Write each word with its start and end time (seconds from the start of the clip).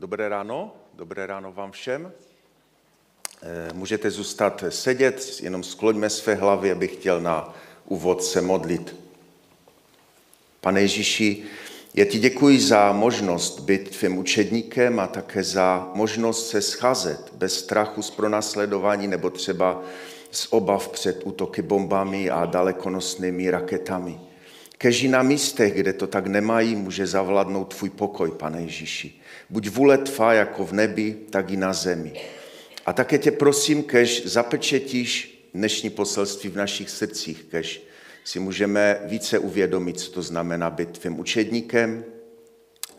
Dobré 0.00 0.28
ráno, 0.28 0.72
dobré 0.94 1.26
ráno 1.26 1.52
vám 1.52 1.72
všem. 1.72 2.12
Eh, 3.42 3.72
můžete 3.72 4.10
zůstat 4.10 4.64
sedět, 4.68 5.40
jenom 5.42 5.62
skloňme 5.62 6.10
své 6.10 6.34
hlavy, 6.34 6.72
abych 6.72 6.92
chtěl 6.92 7.20
na 7.20 7.54
úvod 7.84 8.24
se 8.24 8.40
modlit. 8.40 8.96
Pane 10.60 10.80
Ježíši, 10.80 11.44
já 11.94 12.04
ti 12.04 12.18
děkuji 12.18 12.60
za 12.60 12.92
možnost 12.92 13.60
být 13.60 13.98
tvým 13.98 14.18
učedníkem 14.18 15.00
a 15.00 15.06
také 15.06 15.42
za 15.44 15.90
možnost 15.94 16.48
se 16.50 16.62
scházet 16.62 17.32
bez 17.34 17.58
strachu 17.58 18.02
z 18.02 18.10
pronásledování 18.10 19.06
nebo 19.06 19.30
třeba 19.30 19.82
z 20.30 20.46
obav 20.50 20.88
před 20.88 21.20
útoky 21.24 21.62
bombami 21.62 22.30
a 22.30 22.46
dalekonosnými 22.46 23.50
raketami. 23.50 24.29
Keží 24.82 25.08
na 25.08 25.22
místech, 25.22 25.74
kde 25.74 25.92
to 25.92 26.06
tak 26.06 26.26
nemají, 26.26 26.76
může 26.76 27.06
zavladnout 27.06 27.74
tvůj 27.74 27.90
pokoj, 27.90 28.30
pane 28.30 28.62
Ježíši. 28.62 29.20
Buď 29.50 29.68
vůle 29.68 29.98
tvá 29.98 30.32
jako 30.32 30.64
v 30.64 30.72
nebi, 30.72 31.16
tak 31.30 31.50
i 31.50 31.56
na 31.56 31.72
zemi. 31.72 32.12
A 32.86 32.92
také 32.92 33.18
tě 33.18 33.30
prosím, 33.30 33.82
kež 33.82 34.26
zapečetíš 34.26 35.40
dnešní 35.54 35.90
poselství 35.90 36.50
v 36.50 36.56
našich 36.56 36.90
srdcích, 36.90 37.44
kež 37.44 37.82
si 38.24 38.40
můžeme 38.40 39.00
více 39.04 39.38
uvědomit, 39.38 40.00
co 40.00 40.12
to 40.12 40.22
znamená 40.22 40.70
být 40.70 40.98
tvým 40.98 41.18
učedníkem. 41.18 42.04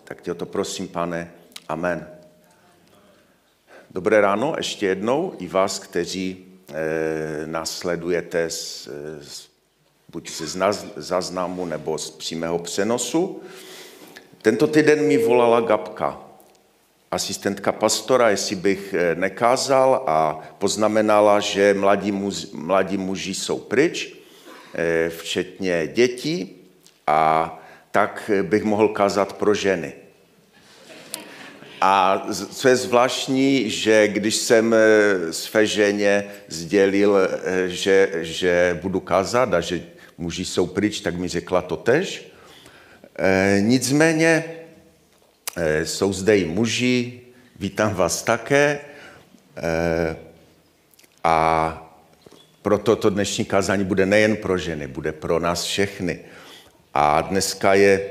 Tak 0.03 0.21
tě 0.21 0.31
o 0.31 0.35
to 0.35 0.45
prosím, 0.45 0.87
pane. 0.87 1.31
Amen. 1.67 2.07
Dobré 3.91 4.21
ráno 4.21 4.53
ještě 4.57 4.85
jednou 4.85 5.33
i 5.39 5.47
vás, 5.47 5.79
kteří 5.79 6.45
e, 6.73 7.47
z, 8.49 8.89
z, 9.21 9.50
buď 10.11 10.29
z 10.29 10.57
záznamu 10.95 11.65
nebo 11.65 11.97
z 11.97 12.09
přímého 12.09 12.59
přenosu. 12.59 13.41
Tento 14.41 14.67
týden 14.67 15.07
mi 15.07 15.17
volala 15.17 15.61
Gabka, 15.61 16.19
asistentka 17.11 17.71
pastora, 17.71 18.29
jestli 18.29 18.55
bych 18.55 18.95
eh, 18.97 19.15
nekázal 19.15 20.03
a 20.07 20.39
poznamenala, 20.57 21.39
že 21.39 21.73
mladí, 21.73 22.11
muži, 22.11 22.47
mladí 22.53 22.97
muži 22.97 23.33
jsou 23.33 23.59
pryč, 23.59 24.13
eh, 24.75 25.09
včetně 25.09 25.87
dětí 25.87 26.55
a 27.07 27.59
tak 27.91 28.31
bych 28.41 28.63
mohl 28.63 28.87
kázat 28.87 29.33
pro 29.33 29.53
ženy. 29.53 29.93
A 31.81 32.27
co 32.51 32.67
je 32.67 32.75
zvláštní, 32.75 33.69
že 33.69 34.07
když 34.07 34.35
jsem 34.35 34.73
eh, 34.73 35.33
své 35.33 35.65
ženě 35.65 36.25
sdělil, 36.47 37.17
že, 37.67 38.09
že 38.21 38.79
budu 38.81 38.99
kázat 38.99 39.53
a 39.53 39.61
že 39.61 40.00
muži 40.21 40.45
jsou 40.45 40.67
pryč, 40.67 41.01
tak 41.01 41.15
mi 41.15 41.27
řekla 41.27 41.61
to 41.61 41.77
tež. 41.77 42.31
Nicméně 43.59 44.61
Eh, 45.55 45.85
jsou 45.85 46.13
zde 46.13 46.37
i 46.37 46.45
muži, 46.45 47.21
vítám 47.59 47.93
vás 47.93 48.23
také. 48.23 48.79
Eh, 49.57 50.15
a 51.23 51.91
proto 52.61 52.95
to 52.95 53.09
dnešní 53.09 53.45
kázání 53.45 53.83
bude 53.83 54.05
nejen 54.05 54.35
pro 54.35 54.57
ženy, 54.57 54.87
bude 54.87 55.11
pro 55.11 55.39
nás 55.39 55.63
všechny. 55.63 56.19
A 56.93 57.21
dneska 57.21 57.73
je 57.73 58.09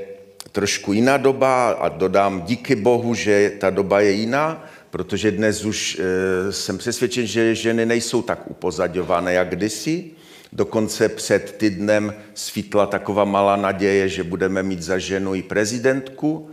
trošku 0.51 0.93
jiná 0.93 1.17
doba 1.17 1.71
a 1.71 1.89
dodám 1.89 2.41
díky 2.41 2.75
Bohu, 2.75 3.13
že 3.13 3.51
ta 3.59 3.69
doba 3.69 3.99
je 4.01 4.11
jiná, 4.11 4.65
protože 4.89 5.31
dnes 5.31 5.65
už 5.65 5.99
e, 5.99 6.51
jsem 6.51 6.77
přesvědčen, 6.77 7.25
že 7.25 7.55
ženy 7.55 7.85
nejsou 7.85 8.21
tak 8.21 8.51
upozadované 8.51 9.33
jak 9.33 9.49
kdysi. 9.49 10.11
Dokonce 10.53 11.09
před 11.09 11.57
týdnem 11.57 12.13
svítla 12.33 12.85
taková 12.85 13.25
malá 13.25 13.55
naděje, 13.55 14.09
že 14.09 14.23
budeme 14.23 14.63
mít 14.63 14.81
za 14.81 14.97
ženu 14.97 15.35
i 15.35 15.43
prezidentku 15.43 16.51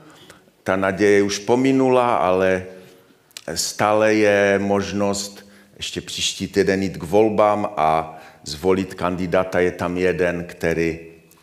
ta 0.68 0.76
naděje 0.76 1.22
už 1.22 1.38
pominula, 1.38 2.16
ale 2.16 2.66
stále 3.54 4.14
je 4.14 4.58
možnost 4.58 5.48
ještě 5.76 6.00
příští 6.00 6.48
týden 6.48 6.82
jít 6.82 6.96
k 6.96 7.02
volbám 7.02 7.68
a 7.76 8.18
zvolit 8.44 8.94
kandidáta. 8.94 9.60
Je 9.60 9.72
tam 9.72 9.96
jeden, 9.96 10.44
který 10.44 10.98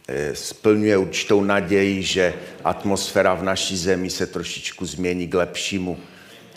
eh, 0.07 0.35
splňuje 0.35 0.97
určitou 0.97 1.43
naději, 1.43 2.03
že 2.03 2.33
atmosféra 2.63 3.33
v 3.33 3.43
naší 3.43 3.77
zemi 3.77 4.09
se 4.09 4.27
trošičku 4.27 4.85
změní 4.85 5.27
k 5.27 5.33
lepšímu. 5.33 5.97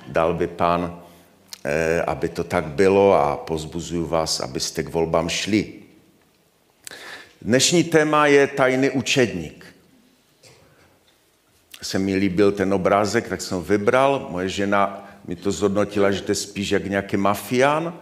Dal 0.08 0.34
by 0.34 0.47
pán, 0.47 1.00
eh, 1.64 2.03
aby 2.03 2.28
to 2.28 2.44
tak 2.44 2.64
bylo 2.64 3.14
a 3.14 3.37
pozbuzuju 3.37 4.06
vás, 4.06 4.41
abyste 4.41 4.82
k 4.82 4.92
volbám 4.92 5.28
šli. 5.28 5.78
Dnešní 7.43 7.84
téma 7.84 8.26
je 8.26 8.47
tajný 8.47 8.91
učedník 8.91 9.69
se 11.82 11.99
mi 11.99 12.15
líbil 12.15 12.53
ten 12.53 12.75
obrázek, 12.75 13.28
tak 13.28 13.41
jsem 13.41 13.56
ho 13.56 13.62
vybral. 13.62 14.26
Moje 14.31 14.49
žena 14.49 15.09
mi 15.26 15.37
to 15.37 15.53
zhodnotila, 15.53 16.10
že 16.10 16.22
to 16.22 16.31
je 16.31 16.34
spíš 16.34 16.71
jak 16.71 16.87
nějaký 16.87 17.16
mafián, 17.16 17.94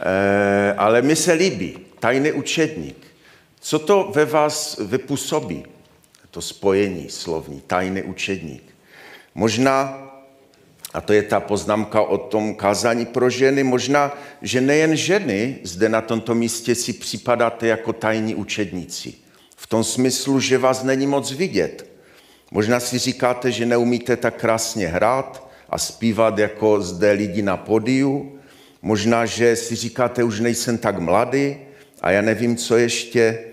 e, 0.00 0.74
ale 0.74 1.02
mi 1.02 1.16
se 1.16 1.32
líbí, 1.32 1.78
tajný 2.00 2.32
učedník. 2.32 3.06
Co 3.60 3.78
to 3.78 4.12
ve 4.14 4.24
vás 4.24 4.78
vypůsobí, 4.86 5.64
to 6.30 6.42
spojení 6.42 7.10
slovní, 7.10 7.60
tajný 7.60 8.02
učedník? 8.02 8.62
Možná, 9.34 10.08
a 10.94 11.00
to 11.00 11.12
je 11.12 11.22
ta 11.22 11.40
poznámka 11.40 12.02
o 12.02 12.18
tom 12.18 12.54
kázání 12.54 13.06
pro 13.06 13.30
ženy, 13.30 13.62
možná, 13.62 14.18
že 14.42 14.60
nejen 14.60 14.96
ženy 14.96 15.58
zde 15.62 15.88
na 15.88 16.00
tomto 16.00 16.34
místě 16.34 16.74
si 16.74 16.92
připadáte 16.92 17.66
jako 17.66 17.92
tajní 17.92 18.34
učedníci. 18.34 19.14
V 19.56 19.66
tom 19.66 19.84
smyslu, 19.84 20.40
že 20.40 20.58
vás 20.58 20.82
není 20.82 21.06
moc 21.06 21.32
vidět, 21.32 21.92
Možná 22.52 22.80
si 22.80 22.98
říkáte, 22.98 23.50
že 23.50 23.66
neumíte 23.66 24.16
tak 24.16 24.40
krásně 24.40 24.86
hrát 24.86 25.48
a 25.68 25.78
zpívat 25.78 26.38
jako 26.38 26.80
zde 26.80 27.12
lidi 27.12 27.42
na 27.42 27.56
podiu. 27.56 28.38
Možná, 28.82 29.26
že 29.26 29.56
si 29.56 29.74
říkáte, 29.74 30.24
už 30.24 30.40
nejsem 30.40 30.78
tak 30.78 30.98
mladý 30.98 31.56
a 32.00 32.10
já 32.10 32.22
nevím, 32.22 32.56
co 32.56 32.76
ještě. 32.76 33.44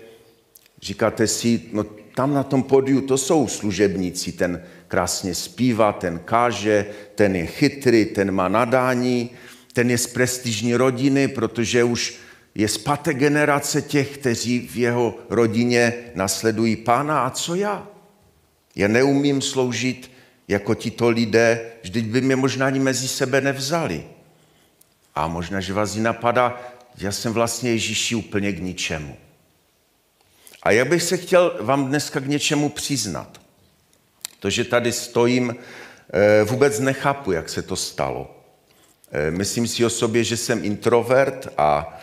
Říkáte 0.82 1.26
si, 1.26 1.62
no 1.72 1.84
tam 2.14 2.34
na 2.34 2.42
tom 2.42 2.62
podiu 2.62 3.00
to 3.00 3.18
jsou 3.18 3.48
služebníci, 3.48 4.32
ten 4.32 4.62
krásně 4.90 5.34
zpívá, 5.34 5.92
ten 5.92 6.18
káže, 6.18 6.86
ten 7.14 7.36
je 7.36 7.46
chytrý, 7.46 8.04
ten 8.04 8.30
má 8.30 8.48
nadání, 8.48 9.30
ten 9.72 9.90
je 9.90 9.98
z 9.98 10.06
prestižní 10.06 10.74
rodiny, 10.74 11.28
protože 11.28 11.84
už 11.84 12.18
je 12.54 12.68
z 12.68 12.78
paté 12.78 13.14
generace 13.14 13.82
těch, 13.82 14.18
kteří 14.18 14.68
v 14.68 14.76
jeho 14.76 15.18
rodině 15.30 15.94
nasledují 16.14 16.76
pána. 16.76 17.20
A 17.20 17.30
co 17.30 17.54
já? 17.54 17.86
Já 18.76 18.88
neumím 18.88 19.42
sloužit 19.42 20.10
jako 20.48 20.74
tito 20.74 21.08
lidé, 21.08 21.60
vždyť 21.82 22.04
by 22.04 22.20
mě 22.20 22.36
možná 22.36 22.66
ani 22.66 22.80
mezi 22.80 23.08
sebe 23.08 23.40
nevzali. 23.40 24.04
A 25.14 25.28
možná, 25.28 25.60
že 25.60 25.72
vás 25.72 25.96
i 25.96 26.00
napadá, 26.00 26.60
já 26.98 27.12
jsem 27.12 27.32
vlastně 27.32 27.70
Ježíši 27.70 28.14
úplně 28.14 28.52
k 28.52 28.62
ničemu. 28.62 29.16
A 30.62 30.70
já 30.70 30.84
bych 30.84 31.02
se 31.02 31.16
chtěl 31.16 31.58
vám 31.60 31.86
dneska 31.86 32.20
k 32.20 32.26
něčemu 32.26 32.68
přiznat. 32.68 33.40
To, 34.40 34.50
že 34.50 34.64
tady 34.64 34.92
stojím, 34.92 35.56
eh, 36.12 36.44
vůbec 36.44 36.80
nechápu, 36.80 37.32
jak 37.32 37.48
se 37.48 37.62
to 37.62 37.76
stalo. 37.76 38.36
Eh, 39.12 39.30
myslím 39.30 39.66
si 39.66 39.84
o 39.84 39.90
sobě, 39.90 40.24
že 40.24 40.36
jsem 40.36 40.64
introvert 40.64 41.48
a 41.58 41.98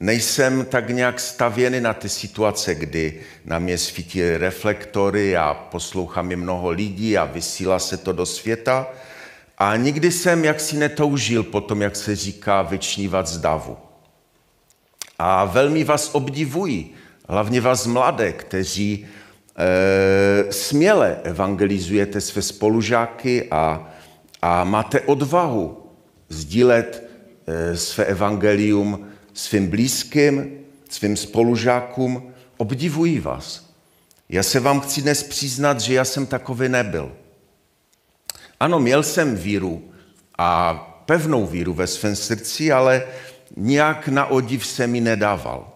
nejsem 0.00 0.64
tak 0.64 0.88
nějak 0.88 1.20
stavěný 1.20 1.80
na 1.80 1.94
ty 1.94 2.08
situace, 2.08 2.74
kdy 2.74 3.20
na 3.44 3.58
mě 3.58 3.78
svítí 3.78 4.36
reflektory 4.36 5.36
a 5.36 5.54
poslouchám 5.54 6.30
je 6.30 6.36
mnoho 6.36 6.70
lidí 6.70 7.18
a 7.18 7.24
vysílá 7.24 7.78
se 7.78 7.96
to 7.96 8.12
do 8.12 8.26
světa. 8.26 8.86
A 9.58 9.76
nikdy 9.76 10.12
jsem 10.12 10.44
jaksi 10.44 10.76
netoužil 10.76 11.42
potom, 11.42 11.82
jak 11.82 11.96
se 11.96 12.16
říká, 12.16 12.62
vyčnívat 12.62 13.26
z 13.26 13.38
davu. 13.38 13.76
A 15.18 15.44
velmi 15.44 15.84
vás 15.84 16.10
obdivuji, 16.12 16.94
hlavně 17.28 17.60
vás 17.60 17.86
mladé, 17.86 18.32
kteří 18.32 19.06
směle 20.50 21.16
evangelizujete 21.22 22.20
své 22.20 22.42
spolužáky 22.42 23.48
a, 23.50 23.90
a 24.42 24.64
máte 24.64 25.00
odvahu 25.00 25.86
sdílet 26.28 27.10
e, 27.46 27.76
své 27.76 28.04
evangelium 28.04 29.06
svým 29.34 29.66
blízkým, 29.66 30.58
svým 30.88 31.16
spolužákům, 31.16 32.32
obdivuji 32.56 33.20
vás. 33.20 33.70
Já 34.28 34.42
se 34.42 34.60
vám 34.60 34.80
chci 34.80 35.02
dnes 35.02 35.22
přiznat, 35.22 35.80
že 35.80 35.94
já 35.94 36.04
jsem 36.04 36.26
takový 36.26 36.68
nebyl. 36.68 37.12
Ano, 38.60 38.80
měl 38.80 39.02
jsem 39.02 39.36
víru 39.36 39.90
a 40.38 40.74
pevnou 41.06 41.46
víru 41.46 41.74
ve 41.74 41.86
svém 41.86 42.16
srdci, 42.16 42.72
ale 42.72 43.02
nějak 43.56 44.08
na 44.08 44.26
odiv 44.26 44.66
se 44.66 44.86
mi 44.86 45.00
nedával. 45.00 45.69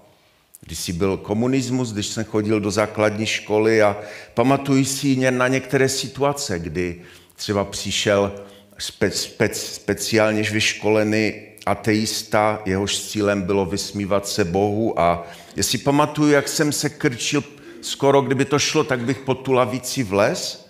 Když 0.66 0.78
si 0.78 0.92
byl 0.92 1.16
komunismus, 1.16 1.92
když 1.92 2.06
jsem 2.06 2.24
chodil 2.24 2.60
do 2.60 2.70
základní 2.70 3.26
školy 3.26 3.82
a 3.82 3.96
pamatuji 4.34 4.84
si 4.84 5.30
na 5.30 5.48
některé 5.48 5.88
situace, 5.88 6.58
kdy 6.58 7.00
třeba 7.36 7.64
přišel 7.64 8.32
spe, 8.78 9.10
spe, 9.10 9.48
speciálně 9.52 10.42
vyškolený 10.42 11.32
ateista, 11.66 12.62
jehož 12.64 13.00
cílem 13.00 13.42
bylo 13.42 13.66
vysmívat 13.66 14.28
se 14.28 14.44
Bohu 14.44 15.00
a 15.00 15.26
jestli 15.56 15.78
pamatuju, 15.78 16.30
jak 16.30 16.48
jsem 16.48 16.72
se 16.72 16.88
krčil 16.88 17.44
skoro, 17.80 18.22
kdyby 18.22 18.44
to 18.44 18.58
šlo, 18.58 18.84
tak 18.84 19.00
bych 19.00 19.18
pod 19.18 19.34
tu 19.34 19.52
lavici 19.52 20.02
vlez. 20.02 20.68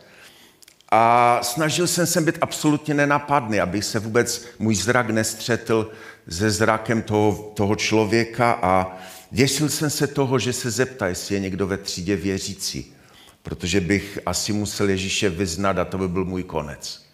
A 0.90 1.40
snažil 1.42 1.86
jsem 1.86 2.06
se 2.06 2.20
být 2.20 2.38
absolutně 2.40 2.94
nenapadný, 2.94 3.60
aby 3.60 3.82
se 3.82 3.98
vůbec 3.98 4.46
můj 4.58 4.74
zrak 4.74 5.10
nestřetl 5.10 5.90
se 6.28 6.50
zrakem 6.50 7.02
toho, 7.02 7.52
toho 7.54 7.76
člověka 7.76 8.58
a 8.62 8.98
děsil 9.34 9.68
jsem 9.68 9.90
se 9.90 10.06
toho, 10.06 10.38
že 10.38 10.52
se 10.52 10.70
zeptá, 10.70 11.08
jestli 11.08 11.34
je 11.34 11.40
někdo 11.40 11.66
ve 11.66 11.76
třídě 11.76 12.16
věřící, 12.16 12.94
protože 13.42 13.80
bych 13.80 14.18
asi 14.26 14.52
musel 14.52 14.88
Ježíše 14.88 15.28
vyznat 15.28 15.78
a 15.78 15.84
to 15.84 15.98
by 15.98 16.08
byl 16.08 16.24
můj 16.24 16.42
konec. 16.42 17.04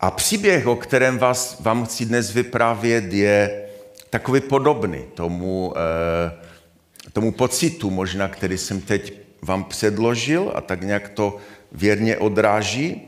A 0.00 0.10
příběh, 0.10 0.66
o 0.66 0.76
kterém 0.76 1.18
vás, 1.18 1.60
vám 1.60 1.84
chci 1.84 2.06
dnes 2.06 2.34
vyprávět, 2.34 3.12
je 3.12 3.66
takový 4.10 4.40
podobný 4.40 5.04
tomu, 5.14 5.74
eh, 5.76 7.10
tomu 7.12 7.32
pocitu 7.32 7.90
možná, 7.90 8.28
který 8.28 8.58
jsem 8.58 8.80
teď 8.80 9.12
vám 9.42 9.64
předložil 9.64 10.52
a 10.54 10.60
tak 10.60 10.82
nějak 10.82 11.08
to 11.08 11.36
věrně 11.72 12.18
odráží. 12.18 13.02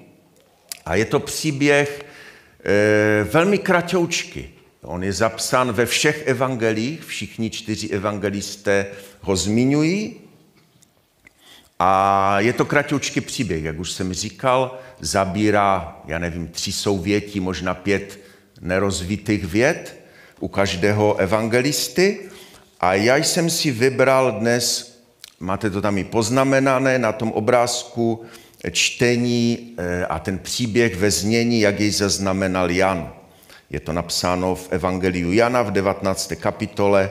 A 0.86 0.94
je 0.94 1.04
to 1.04 1.20
příběh 1.20 2.04
e, 2.64 3.24
velmi 3.24 3.58
kratoučky. 3.58 4.55
On 4.86 5.04
je 5.04 5.12
zapsán 5.12 5.72
ve 5.72 5.86
všech 5.86 6.22
evangelích, 6.26 7.04
všichni 7.04 7.50
čtyři 7.50 7.88
evangelisté 7.88 8.86
ho 9.20 9.36
zmiňují. 9.36 10.14
A 11.78 12.40
je 12.40 12.52
to 12.52 12.64
kratoučký 12.64 13.20
příběh, 13.20 13.64
jak 13.64 13.78
už 13.78 13.92
jsem 13.92 14.12
říkal, 14.12 14.78
zabírá, 15.00 16.00
já 16.06 16.18
nevím, 16.18 16.48
tři 16.48 16.72
souvětí, 16.72 17.40
možná 17.40 17.74
pět 17.74 18.20
nerozvitých 18.60 19.44
věd 19.44 20.00
u 20.40 20.48
každého 20.48 21.16
evangelisty. 21.16 22.18
A 22.80 22.94
já 22.94 23.16
jsem 23.16 23.50
si 23.50 23.70
vybral 23.70 24.32
dnes, 24.32 24.96
máte 25.40 25.70
to 25.70 25.82
tam 25.82 25.98
i 25.98 26.04
poznamenané 26.04 26.98
na 26.98 27.12
tom 27.12 27.32
obrázku, 27.32 28.24
čtení 28.72 29.74
eh, 29.78 30.06
a 30.06 30.18
ten 30.18 30.38
příběh 30.38 30.96
ve 30.96 31.10
znění, 31.10 31.60
jak 31.60 31.80
jej 31.80 31.90
zaznamenal 31.90 32.70
Jan. 32.70 33.15
Je 33.70 33.80
to 33.80 33.92
napsáno 33.92 34.54
v 34.54 34.68
Evangeliu 34.70 35.32
Jana 35.32 35.62
v 35.62 35.70
19. 35.70 36.32
kapitole, 36.40 37.10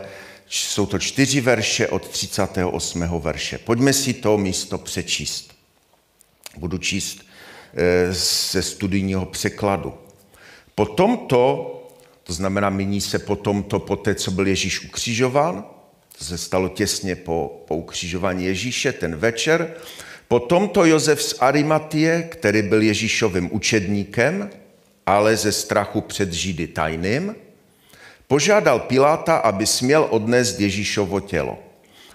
jsou 0.50 0.86
to 0.86 1.00
čtyři 1.00 1.42
verše 1.42 1.88
od 1.88 2.08
38. 2.08 3.20
verše. 3.20 3.58
Pojďme 3.58 3.94
si 3.94 4.14
to 4.14 4.38
místo 4.38 4.78
přečíst. 4.78 5.56
Budu 6.58 6.78
číst 6.78 7.26
eh, 7.74 8.14
ze 8.52 8.62
studijního 8.62 9.26
překladu. 9.26 9.94
Po 10.76 10.86
tomto, 10.86 11.72
to 12.24 12.34
znamená 12.34 12.70
míní 12.70 13.02
se 13.02 13.20
po 13.20 13.36
tomto, 13.36 13.80
po 13.80 13.96
té, 13.96 14.16
co 14.16 14.32
byl 14.32 14.48
Ježíš 14.48 14.86
ukřižován, 14.86 15.66
to 16.18 16.24
se 16.24 16.38
stalo 16.38 16.70
těsně 16.70 17.16
po, 17.16 17.64
po 17.68 17.76
ukřižování 17.76 18.46
Ježíše, 18.46 18.92
ten 18.92 19.16
večer, 19.16 19.76
Potom 20.28 20.70
to 20.70 20.86
Josef 20.86 21.22
z 21.24 21.36
Arimatie, 21.40 22.24
který 22.24 22.62
byl 22.62 22.82
Ježíšovým 22.82 23.50
učedníkem, 23.52 24.50
ale 25.06 25.38
ze 25.38 25.52
strachu 25.52 26.02
před 26.02 26.34
Židy 26.34 26.68
tajným, 26.68 27.36
požádal 28.28 28.80
Piláta, 28.80 29.38
aby 29.38 29.68
směl 29.68 30.08
odnést 30.10 30.60
Ježíšovo 30.60 31.20
tělo. 31.20 31.60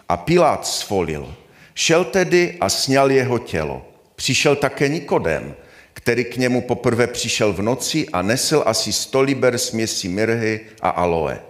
A 0.09 0.17
Pilát 0.17 0.67
svolil. 0.67 1.35
Šel 1.75 2.05
tedy 2.05 2.57
a 2.61 2.69
sněl 2.69 3.11
jeho 3.11 3.39
tělo. 3.39 3.87
Přišel 4.17 4.57
také 4.57 4.89
Nikodem, 4.89 5.55
který 5.93 6.25
k 6.25 6.37
němu 6.37 6.61
poprvé 6.61 7.07
přišel 7.07 7.53
v 7.53 7.63
noci 7.63 8.07
a 8.13 8.23
nesl 8.23 8.63
asi 8.67 8.93
sto 8.93 9.21
liber 9.21 9.59
směsi 9.59 10.09
mirhy 10.09 10.61
a 10.83 10.89
aloe. 10.89 11.41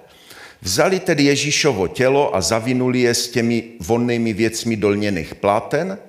Vzali 0.62 1.00
tedy 1.00 1.22
Ježíšovo 1.22 1.88
tělo 1.88 2.37
a 2.37 2.40
zavinuli 2.40 3.00
je 3.00 3.14
s 3.14 3.28
těmi 3.31 3.64
vonnými 3.81 4.32
věcmi 4.32 4.76
dolněných 4.76 5.34
pláten– 5.34 5.98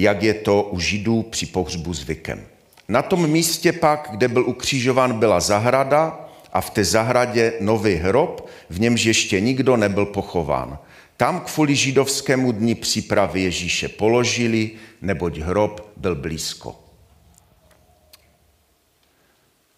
jak 0.00 0.22
je 0.22 0.34
to 0.34 0.62
u 0.62 0.80
Židů 0.80 1.22
při 1.22 1.46
pohřbu 1.46 1.94
zvykem. 1.94 2.46
Na 2.90 3.02
tom 3.02 3.26
místě 3.26 3.72
pak, 3.72 4.08
kde 4.10 4.28
byl 4.28 4.48
ukřižován, 4.48 5.18
byla 5.18 5.40
zahrada 5.40 6.28
a 6.52 6.60
v 6.60 6.70
té 6.70 6.84
zahradě 6.84 7.52
nový 7.60 7.94
hrob, 7.94 8.48
v 8.70 8.80
němž 8.80 9.04
ještě 9.04 9.40
nikdo 9.40 9.76
nebyl 9.76 10.06
pochován. 10.06 10.78
Tam 11.16 11.40
kvůli 11.40 11.74
židovskému 11.74 12.52
dní 12.52 12.74
přípravy 12.74 13.40
Ježíše 13.40 13.88
položili, 13.88 14.70
neboť 15.02 15.38
hrob 15.38 15.92
byl 15.96 16.14
blízko. 16.14 16.84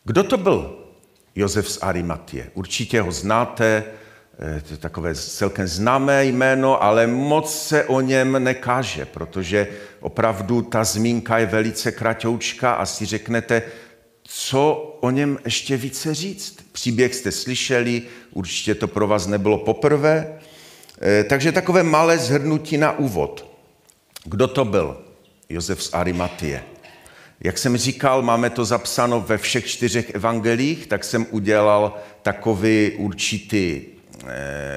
Kdo 0.04 0.24
to 0.24 0.36
byl 0.36 0.78
Josef 1.34 1.70
z 1.70 1.78
Arimatie? 1.82 2.50
Určitě 2.54 3.00
ho 3.00 3.12
znáte, 3.12 3.84
takové 4.78 5.14
celkem 5.14 5.66
známé 5.66 6.24
jméno, 6.24 6.82
ale 6.82 7.06
moc 7.06 7.66
se 7.66 7.84
o 7.84 8.00
něm 8.00 8.44
nekáže, 8.44 9.04
protože 9.04 9.68
opravdu 10.00 10.62
ta 10.62 10.84
zmínka 10.84 11.38
je 11.38 11.46
velice 11.46 11.92
kratoučka 11.92 12.72
a 12.72 12.86
si 12.86 13.04
řeknete, 13.06 13.62
co 14.22 14.72
o 15.00 15.10
něm 15.10 15.38
ještě 15.44 15.76
více 15.76 16.14
říct. 16.14 16.56
Příběh 16.72 17.14
jste 17.14 17.32
slyšeli, 17.32 18.02
určitě 18.32 18.74
to 18.74 18.88
pro 18.88 19.06
vás 19.06 19.26
nebylo 19.26 19.58
poprvé. 19.58 20.38
Eh, 21.00 21.24
takže 21.24 21.52
takové 21.52 21.82
malé 21.82 22.18
zhrnutí 22.18 22.76
na 22.76 22.98
úvod. 22.98 23.52
Kdo 24.24 24.48
to 24.48 24.64
byl? 24.64 24.96
Josef 25.48 25.82
z 25.82 25.94
Arimatie. 25.94 26.62
Jak 27.40 27.58
jsem 27.58 27.76
říkal, 27.76 28.22
máme 28.22 28.50
to 28.50 28.64
zapsáno 28.64 29.20
ve 29.20 29.38
všech 29.38 29.66
čtyřech 29.66 30.10
evangelích, 30.14 30.86
tak 30.86 31.04
jsem 31.04 31.26
udělal 31.30 31.96
takový 32.22 32.90
určitý 32.96 33.82
Eh, 33.82 34.01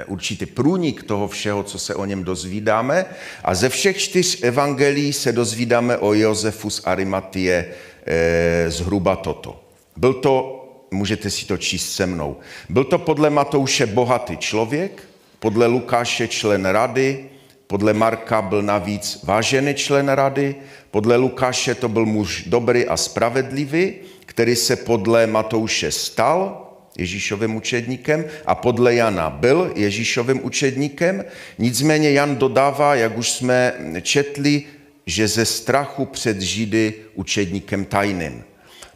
určitý 0.07 0.45
průnik 0.45 1.03
toho 1.03 1.27
všeho, 1.27 1.63
co 1.63 1.79
se 1.79 1.95
o 1.95 2.05
něm 2.05 2.23
dozvídáme. 2.23 3.05
A 3.43 3.55
ze 3.55 3.69
všech 3.69 3.97
čtyř 3.97 4.43
evangelií 4.43 5.13
se 5.13 5.31
dozvídáme 5.31 5.97
o 5.97 6.13
Josefu 6.13 6.69
z 6.69 6.81
Arimatie 6.85 7.65
eh, 8.05 8.65
zhruba 8.67 9.15
toto. 9.15 9.61
Byl 9.97 10.13
to, 10.13 10.65
můžete 10.91 11.29
si 11.29 11.45
to 11.45 11.57
číst 11.57 11.93
se 11.93 12.05
mnou, 12.05 12.37
byl 12.69 12.83
to 12.83 12.97
podle 12.97 13.29
Matouše 13.29 13.85
bohatý 13.85 14.37
člověk, 14.37 15.03
podle 15.39 15.67
Lukáše 15.67 16.27
člen 16.27 16.65
rady, 16.65 17.25
podle 17.67 17.93
Marka 17.93 18.41
byl 18.41 18.61
navíc 18.61 19.19
vážený 19.23 19.73
člen 19.73 20.09
rady, 20.09 20.55
podle 20.91 21.15
Lukáše 21.15 21.75
to 21.75 21.89
byl 21.89 22.05
muž 22.05 22.43
dobrý 22.47 22.87
a 22.87 22.97
spravedlivý, 22.97 23.93
který 24.25 24.55
se 24.55 24.75
podle 24.75 25.27
Matouše 25.27 25.91
stal 25.91 26.64
Ježíšovým 26.97 27.55
učedníkem 27.55 28.25
a 28.45 28.55
podle 28.55 28.95
Jana 28.95 29.29
byl 29.29 29.71
Ježíšovým 29.75 30.45
učedníkem. 30.45 31.25
Nicméně 31.57 32.11
Jan 32.11 32.35
dodává, 32.35 32.95
jak 32.95 33.17
už 33.17 33.31
jsme 33.31 33.73
četli, 34.01 34.63
že 35.05 35.27
ze 35.27 35.45
strachu 35.45 36.05
před 36.05 36.41
Židy 36.41 36.93
učedníkem 37.13 37.85
tajným. 37.85 38.43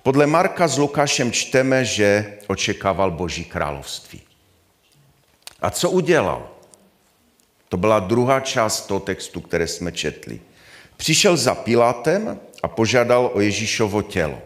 Podle 0.03 0.27
Marka 0.27 0.67
s 0.67 0.77
Lukášem 0.77 1.31
čteme, 1.31 1.85
že 1.85 2.33
očekával 2.47 3.11
Boží 3.11 3.45
království. 3.45 4.21
A 5.61 5.69
co 5.69 5.89
udělal? 5.89 6.49
To 7.69 7.77
byla 7.77 7.99
druhá 7.99 8.39
část 8.39 8.81
toho 8.81 8.99
textu, 8.99 9.41
které 9.41 9.67
jsme 9.67 9.91
četli. 9.91 10.39
Přišel 10.97 11.37
za 11.37 11.55
Pilátem 11.55 12.39
a 12.63 12.67
požádal 12.67 13.31
o 13.33 13.39
Ježíšovo 13.39 14.01
tělo. 14.01 14.41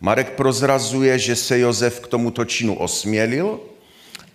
Marek 0.00 0.30
prozrazuje, 0.30 1.18
že 1.18 1.36
se 1.36 1.58
Josef 1.58 2.00
k 2.00 2.06
tomuto 2.06 2.44
činu 2.44 2.74
osmělil 2.74 3.60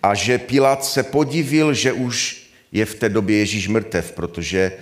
a 0.02 0.14
že 0.14 0.38
Pilát 0.38 0.84
se 0.84 1.02
podivil, 1.02 1.74
že 1.74 1.92
už 1.92 2.44
je 2.72 2.84
v 2.84 2.94
té 2.94 3.08
době 3.08 3.38
Ježíš 3.38 3.68
mrtev, 3.68 4.12
protože 4.12 4.58
e, 4.60 4.72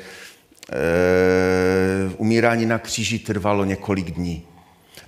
umírání 2.16 2.66
na 2.66 2.78
kříži 2.78 3.18
trvalo 3.18 3.64
několik 3.64 4.10
dní. 4.10 4.42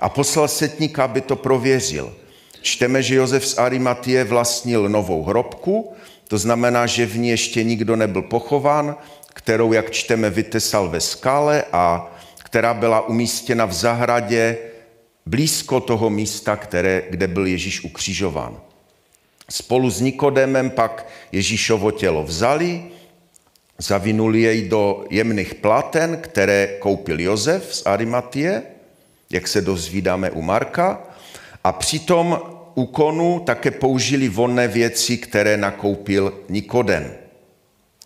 A 0.01 0.09
poslal 0.09 0.49
setníka, 0.49 1.05
aby 1.05 1.21
to 1.21 1.37
prověřil. 1.37 2.15
Čteme, 2.63 3.03
že 3.03 3.15
Josef 3.15 3.47
z 3.47 3.59
Arimatie 3.59 4.25
vlastnil 4.25 4.89
novou 4.89 5.25
hrobku, 5.25 5.93
to 6.29 6.39
znamená, 6.39 6.87
že 6.87 7.07
v 7.07 7.19
ní 7.19 7.29
ještě 7.29 7.65
nikdo 7.65 7.97
nebyl 7.97 8.23
pochován, 8.23 8.97
kterou, 9.35 9.73
jak 9.73 9.91
čteme, 9.91 10.31
vytesal 10.31 10.89
ve 10.89 11.01
skále 11.01 11.65
a 11.73 12.13
která 12.45 12.75
byla 12.75 13.09
umístěna 13.09 13.65
v 13.65 13.73
zahradě 13.73 14.59
blízko 15.27 15.81
toho 15.81 16.11
místa, 16.11 16.57
které, 16.57 17.03
kde 17.11 17.29
byl 17.29 17.47
Ježíš 17.47 17.85
ukřižován. 17.85 18.61
Spolu 19.51 19.91
s 19.91 20.01
Nikodemem 20.01 20.71
pak 20.71 21.07
Ježíšovo 21.33 21.91
tělo 21.91 22.25
vzali, 22.25 22.83
zavinuli 23.79 24.41
jej 24.41 24.69
do 24.69 25.05
jemných 25.11 25.55
platen, 25.55 26.19
které 26.21 26.77
koupil 26.79 27.21
Jozef 27.21 27.75
z 27.75 27.87
Arimatie, 27.87 28.63
jak 29.31 29.49
se 29.49 29.61
dozvídáme 29.61 30.31
u 30.31 30.43
Marka, 30.43 31.03
a 31.65 31.73
při 31.73 31.99
tom 31.99 32.41
úkonu 32.75 33.41
také 33.41 33.71
použili 33.71 34.29
vonné 34.29 34.69
věci, 34.69 35.17
které 35.17 35.57
nakoupil 35.57 36.33
Nikodem, 36.49 37.15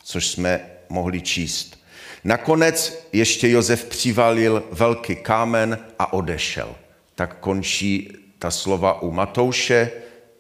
což 0.05 0.27
jsme 0.27 0.61
mohli 0.89 1.21
číst. 1.21 1.79
Nakonec 2.25 3.07
ještě 3.13 3.49
Jozef 3.49 3.85
přivalil 3.85 4.63
velký 4.73 5.17
kámen 5.17 5.79
a 5.99 6.13
odešel 6.13 6.75
tak 7.19 7.39
končí 7.41 8.13
ta 8.39 8.51
slova 8.51 9.03
u 9.03 9.11
Matouše, 9.11 9.91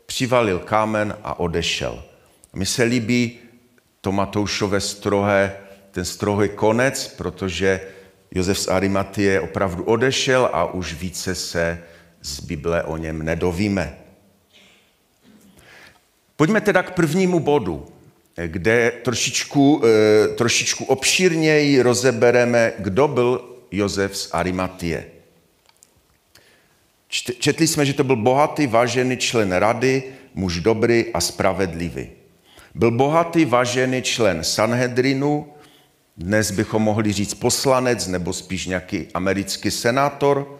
přivalil 0.06 0.58
kámen 0.58 1.16
a 1.24 1.40
odešel. 1.40 2.04
Mi 2.54 2.66
se 2.66 2.82
líbí 2.82 3.38
to 4.00 4.12
Matoušové 4.12 4.80
strohé, 4.80 5.56
ten 5.90 6.04
strohý 6.04 6.48
konec, 6.48 7.08
protože 7.08 7.80
Josef 8.30 8.58
z 8.58 8.68
Arimatie 8.68 9.40
opravdu 9.40 9.84
odešel 9.84 10.50
a 10.52 10.64
už 10.64 10.94
více 10.94 11.34
se 11.34 11.82
z 12.22 12.40
Bible 12.40 12.82
o 12.82 12.96
něm 12.96 13.22
nedovíme. 13.22 13.98
Pojďme 16.36 16.60
teda 16.60 16.82
k 16.82 16.94
prvnímu 16.94 17.40
bodu, 17.40 17.86
kde 18.46 18.92
trošičku, 19.02 19.82
eh, 19.84 20.28
trošičku 20.28 20.84
obšírněji 20.84 21.82
rozebereme, 21.82 22.72
kdo 22.78 23.08
byl 23.08 23.58
Josef 23.70 24.16
z 24.16 24.28
Arimatie. 24.32 25.17
Četli 27.38 27.66
jsme, 27.66 27.86
že 27.86 27.92
to 27.94 28.04
byl 28.04 28.16
bohatý, 28.16 28.66
vážený 28.66 29.16
člen 29.16 29.52
rady, 29.52 30.02
muž 30.34 30.60
dobrý 30.60 31.04
a 31.14 31.20
spravedlivý. 31.20 32.06
Byl 32.74 32.90
bohatý, 32.90 33.44
vážený 33.44 34.02
člen 34.02 34.44
Sanhedrinu, 34.44 35.46
dnes 36.16 36.50
bychom 36.50 36.82
mohli 36.82 37.12
říct 37.12 37.34
poslanec 37.34 38.06
nebo 38.06 38.32
spíš 38.32 38.66
nějaký 38.66 39.06
americký 39.14 39.70
senátor. 39.70 40.58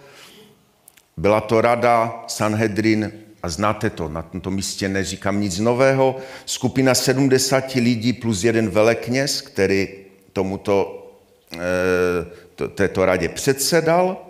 Byla 1.16 1.40
to 1.40 1.60
rada 1.60 2.24
Sanhedrin 2.26 3.12
a 3.42 3.48
znáte 3.48 3.90
to, 3.90 4.08
na 4.08 4.22
tomto 4.22 4.50
místě 4.50 4.88
neříkám 4.88 5.40
nic 5.40 5.58
nového. 5.58 6.16
Skupina 6.44 6.94
70 6.94 7.74
lidí 7.74 8.12
plus 8.12 8.44
jeden 8.44 8.70
velekněz, 8.70 9.40
který 9.40 9.88
tomuto, 10.32 11.06
e, 12.64 12.68
této 12.68 13.04
radě 13.04 13.28
předsedal. 13.28 14.27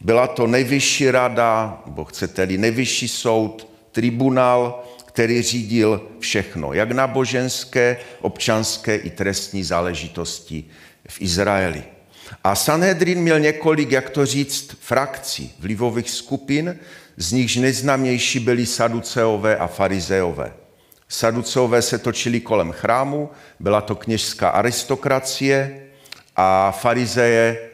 Byla 0.00 0.26
to 0.26 0.46
nejvyšší 0.46 1.10
rada, 1.10 1.82
nebo 1.86 2.04
chcete-li 2.04 2.58
nejvyšší 2.58 3.08
soud, 3.08 3.68
tribunál, 3.92 4.84
který 5.04 5.42
řídil 5.42 6.08
všechno, 6.18 6.72
jak 6.72 6.92
náboženské, 6.92 7.96
občanské 8.20 8.96
i 8.96 9.10
trestní 9.10 9.64
záležitosti 9.64 10.64
v 11.08 11.20
Izraeli. 11.20 11.82
A 12.44 12.54
Sanhedrin 12.54 13.20
měl 13.20 13.40
několik, 13.40 13.90
jak 13.90 14.10
to 14.10 14.26
říct, 14.26 14.76
frakcí, 14.80 15.54
vlivových 15.58 16.10
skupin, 16.10 16.78
z 17.16 17.32
nichž 17.32 17.56
nejznámější 17.56 18.40
byli 18.40 18.66
saduceové 18.66 19.56
a 19.56 19.66
farizeové. 19.66 20.52
Saduceové 21.08 21.82
se 21.82 21.98
točili 21.98 22.40
kolem 22.40 22.72
chrámu, 22.72 23.30
byla 23.60 23.80
to 23.80 23.94
kněžská 23.94 24.48
aristokracie 24.48 25.80
a 26.36 26.70
farizeje, 26.70 27.65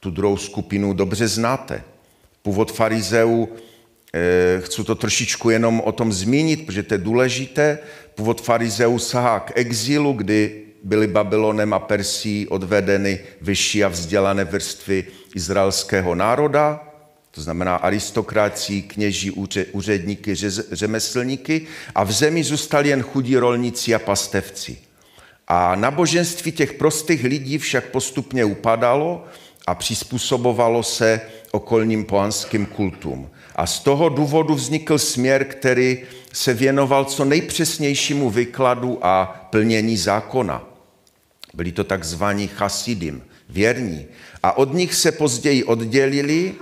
tu 0.00 0.10
druhou 0.10 0.36
skupinu 0.36 0.92
dobře 0.92 1.28
znáte. 1.28 1.82
Původ 2.42 2.72
farizeů 2.72 3.48
Eh, 4.14 4.60
chci 4.60 4.84
to 4.84 4.94
trošičku 4.94 5.50
jenom 5.50 5.80
o 5.80 5.92
tom 5.92 6.12
zmínit, 6.12 6.66
protože 6.66 6.82
to 6.82 6.94
je 6.94 6.98
důležité. 6.98 7.78
Původ 8.14 8.40
farizeů 8.40 8.98
sahá 8.98 9.40
k 9.40 9.52
exilu, 9.54 10.12
kdy 10.12 10.62
byly 10.82 11.06
Babylonem 11.06 11.74
a 11.74 11.78
Persí 11.78 12.48
odvedeny 12.48 13.20
vyšší 13.40 13.84
a 13.84 13.88
vzdělané 13.88 14.44
vrstvy 14.44 15.04
izraelského 15.34 16.14
národa, 16.14 16.80
to 17.30 17.42
znamená 17.42 17.76
aristokracii, 17.76 18.82
kněží, 18.82 19.30
úředníky, 19.72 20.34
řemeslníky 20.72 21.66
a 21.94 22.04
v 22.04 22.12
zemi 22.12 22.44
zůstali 22.44 22.88
jen 22.88 23.02
chudí 23.02 23.36
rolníci 23.36 23.94
a 23.94 23.98
pastevci. 23.98 24.76
A 25.48 25.74
náboženství 25.74 26.52
těch 26.52 26.72
prostých 26.72 27.24
lidí 27.24 27.58
však 27.58 27.90
postupně 27.90 28.44
upadalo 28.44 29.24
a 29.70 29.74
přizpůsobovalo 29.74 30.82
se 30.82 31.20
okolním 31.50 32.04
pohanským 32.04 32.66
kultům. 32.66 33.30
A 33.56 33.66
z 33.66 33.78
toho 33.78 34.08
důvodu 34.08 34.54
vznikl 34.54 34.98
směr, 34.98 35.44
který 35.44 35.98
se 36.32 36.54
věnoval 36.54 37.04
co 37.04 37.24
nejpřesnějšímu 37.24 38.30
vykladu 38.30 38.98
a 39.02 39.46
plnění 39.50 39.96
zákona. 39.96 40.64
Byli 41.54 41.72
to 41.72 41.84
takzvaní 41.84 42.48
chasidim, 42.48 43.22
věrní. 43.48 44.06
A 44.42 44.58
od 44.58 44.74
nich 44.74 44.94
se 44.94 45.12
později 45.12 45.64
oddělili, 45.64 46.54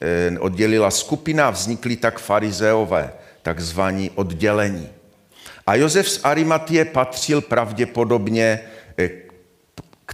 eh, 0.00 0.38
oddělila 0.38 0.90
skupina, 0.90 1.50
vznikli 1.50 1.96
tak 1.96 2.20
farizeové, 2.20 3.12
takzvaní 3.42 4.10
oddělení. 4.10 4.88
A 5.66 5.74
Josef 5.74 6.08
z 6.08 6.20
Arimatie 6.24 6.84
patřil 6.84 7.40
pravděpodobně 7.40 8.60
eh, 8.98 9.25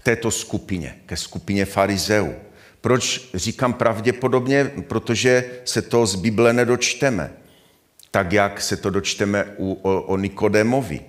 této 0.03 0.31
skupině, 0.31 0.97
ke 1.07 1.17
skupině 1.17 1.65
farizeů. 1.65 2.35
Proč 2.81 3.31
říkám 3.35 3.73
pravděpodobně? 3.73 4.73
Protože 4.89 5.45
se 5.65 5.83
to 5.83 6.07
z 6.07 6.15
Bible 6.15 6.53
nedočteme, 6.53 7.33
tak 8.11 8.33
jak 8.33 8.61
se 8.61 8.77
to 8.77 8.91
dočteme 8.91 9.45
u, 9.57 9.73
o, 9.83 10.03
o 10.03 10.17
Nikodémovi. 10.17 11.01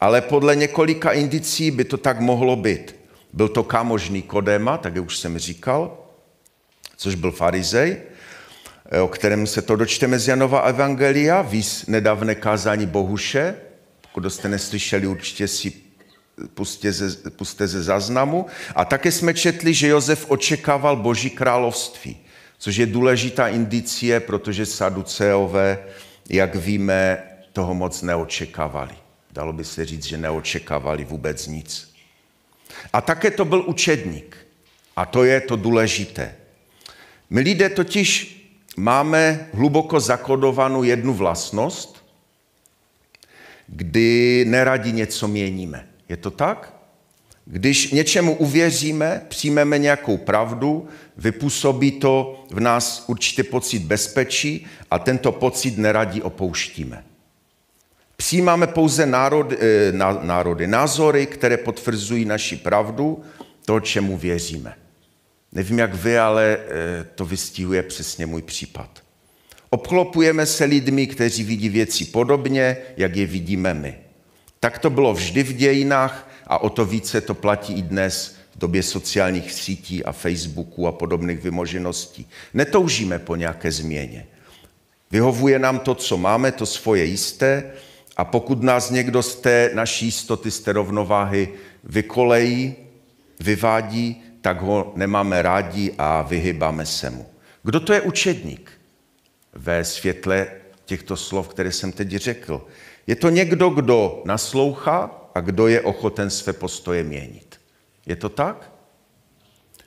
Ale 0.00 0.20
podle 0.20 0.56
několika 0.56 1.12
indicí 1.12 1.70
by 1.70 1.84
to 1.84 1.96
tak 1.96 2.20
mohlo 2.20 2.56
být. 2.56 2.96
Byl 3.32 3.48
to 3.48 3.62
kámož 3.62 4.08
Nikodéma, 4.08 4.78
tak 4.78 4.96
jak 4.96 5.04
už 5.04 5.18
jsem 5.18 5.38
říkal, 5.38 5.98
což 6.96 7.14
byl 7.14 7.32
farizej, 7.32 7.96
o 9.02 9.08
kterém 9.08 9.46
se 9.46 9.62
to 9.62 9.76
dočteme 9.76 10.18
z 10.18 10.28
Janova 10.28 10.60
Evangelia, 10.60 11.42
víc 11.42 11.86
nedávné 11.86 12.34
kázání 12.34 12.86
Bohuše. 12.86 13.54
Pokud 14.00 14.30
jste 14.30 14.48
neslyšeli, 14.48 15.06
určitě 15.06 15.48
si 15.48 15.72
puste 16.54 16.92
ze, 16.92 17.30
puste 17.30 17.68
ze 17.68 17.82
záznamu. 17.82 18.46
A 18.74 18.84
také 18.84 19.12
jsme 19.12 19.34
četli, 19.34 19.74
že 19.74 19.88
Josef 19.88 20.30
očekával 20.30 20.96
Boží 20.96 21.30
království, 21.30 22.16
což 22.58 22.76
je 22.76 22.86
důležitá 22.86 23.48
indicie, 23.48 24.20
protože 24.20 24.66
saduceové, 24.66 25.78
jak 26.28 26.54
víme, 26.54 27.22
toho 27.52 27.74
moc 27.74 28.02
neočekávali. 28.02 28.94
Dalo 29.32 29.52
by 29.52 29.64
se 29.64 29.84
říct, 29.84 30.04
že 30.04 30.18
neočekávali 30.18 31.04
vůbec 31.04 31.46
nic. 31.46 31.92
A 32.92 33.00
také 33.00 33.30
to 33.30 33.44
byl 33.44 33.64
učedník. 33.66 34.36
A 34.96 35.06
to 35.06 35.24
je 35.24 35.40
to 35.40 35.56
důležité. 35.56 36.34
My 37.30 37.40
lidé 37.40 37.68
totiž 37.68 38.38
máme 38.76 39.48
hluboko 39.54 40.00
zakodovanou 40.00 40.82
jednu 40.82 41.14
vlastnost, 41.14 42.04
kdy 43.66 44.44
neradi 44.48 44.92
něco 44.92 45.28
měníme. 45.28 45.88
Je 46.12 46.16
to 46.16 46.30
tak? 46.30 46.74
Když 47.44 47.90
něčemu 47.90 48.34
uvěříme, 48.34 49.26
přijmeme 49.28 49.78
nějakou 49.78 50.16
pravdu, 50.16 50.88
vypůsobí 51.16 51.90
to 51.90 52.44
v 52.50 52.60
nás 52.60 53.04
určitý 53.06 53.42
pocit 53.42 53.78
bezpečí 53.78 54.66
a 54.90 54.98
tento 54.98 55.32
pocit 55.32 55.78
neradí 55.78 56.22
opouštíme. 56.22 57.04
Přijímáme 58.16 58.66
pouze 58.66 59.06
národ, 59.06 59.52
eh, 59.52 59.92
národy, 60.22 60.66
názory, 60.66 61.26
které 61.26 61.56
potvrzují 61.56 62.24
naši 62.24 62.56
pravdu, 62.56 63.22
to, 63.64 63.80
čemu 63.80 64.16
věříme. 64.16 64.74
Nevím, 65.52 65.78
jak 65.78 65.94
vy, 65.94 66.18
ale 66.18 66.56
eh, 66.56 67.04
to 67.14 67.24
vystihuje 67.24 67.82
přesně 67.82 68.26
můj 68.26 68.42
případ. 68.42 69.02
Obklopujeme 69.70 70.46
se 70.46 70.64
lidmi, 70.64 71.06
kteří 71.06 71.44
vidí 71.44 71.68
věci 71.68 72.04
podobně, 72.04 72.76
jak 72.96 73.16
je 73.16 73.26
vidíme 73.26 73.74
my. 73.74 74.01
Tak 74.62 74.78
to 74.78 74.90
bylo 74.90 75.14
vždy 75.14 75.42
v 75.42 75.52
dějinách 75.52 76.30
a 76.46 76.62
o 76.62 76.70
to 76.70 76.84
více 76.84 77.20
to 77.20 77.34
platí 77.34 77.72
i 77.72 77.82
dnes 77.82 78.36
v 78.54 78.58
době 78.58 78.82
sociálních 78.82 79.52
sítí 79.52 80.04
a 80.04 80.12
Facebooku 80.12 80.86
a 80.86 80.92
podobných 80.92 81.42
vymožeností. 81.42 82.28
Netoužíme 82.54 83.18
po 83.18 83.36
nějaké 83.36 83.72
změně. 83.72 84.26
Vyhovuje 85.10 85.58
nám 85.58 85.78
to, 85.78 85.94
co 85.94 86.16
máme, 86.16 86.52
to 86.52 86.66
svoje 86.66 87.04
jisté 87.04 87.72
a 88.16 88.24
pokud 88.24 88.62
nás 88.62 88.90
někdo 88.90 89.22
z 89.22 89.34
té 89.36 89.70
naší 89.74 90.06
jistoty, 90.06 90.50
z 90.50 90.60
té 90.60 90.72
rovnováhy 90.72 91.48
vykolejí, 91.84 92.74
vyvádí, 93.40 94.22
tak 94.40 94.60
ho 94.60 94.92
nemáme 94.96 95.42
rádi 95.42 95.94
a 95.98 96.22
vyhybáme 96.22 96.86
se 96.86 97.10
mu. 97.10 97.26
Kdo 97.62 97.80
to 97.80 97.92
je 97.92 98.00
učedník? 98.00 98.70
Ve 99.54 99.84
světle 99.84 100.46
těchto 100.84 101.16
slov, 101.16 101.48
které 101.48 101.72
jsem 101.72 101.92
teď 101.92 102.10
řekl. 102.10 102.66
Je 103.06 103.16
to 103.16 103.30
někdo, 103.30 103.70
kdo 103.70 104.22
naslouchá 104.24 105.10
a 105.34 105.40
kdo 105.40 105.66
je 105.66 105.80
ochoten 105.80 106.30
své 106.30 106.52
postoje 106.52 107.04
měnit. 107.04 107.60
Je 108.06 108.16
to 108.16 108.28
tak? 108.28 108.72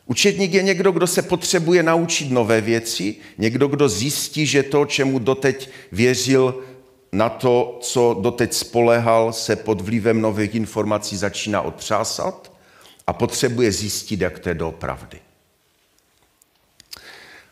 Učedník 0.05 0.53
je 0.53 0.63
někdo, 0.63 0.91
kdo 0.91 1.07
se 1.07 1.21
potřebuje 1.21 1.83
naučit 1.83 2.31
nové 2.31 2.61
věci, 2.61 3.15
někdo, 3.37 3.67
kdo 3.67 3.89
zjistí, 3.89 4.45
že 4.45 4.63
to, 4.63 4.85
čemu 4.85 5.19
doteď 5.19 5.69
věřil, 5.91 6.63
na 7.11 7.29
to, 7.29 7.77
co 7.81 8.17
doteď 8.21 8.53
spolehal, 8.53 9.33
se 9.33 9.55
pod 9.55 9.81
vlivem 9.81 10.21
nových 10.21 10.55
informací 10.55 11.17
začíná 11.17 11.61
otřásat 11.61 12.51
a 13.07 13.13
potřebuje 13.13 13.71
zjistit, 13.71 14.21
jak 14.21 14.39
to 14.39 14.49
je 14.49 14.55
doopravdy. 14.55 15.19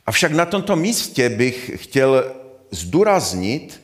Avšak 0.06 0.32
na 0.32 0.46
tomto 0.46 0.76
místě 0.76 1.30
bych 1.30 1.72
chtěl 1.76 2.34
zdůraznit, 2.72 3.83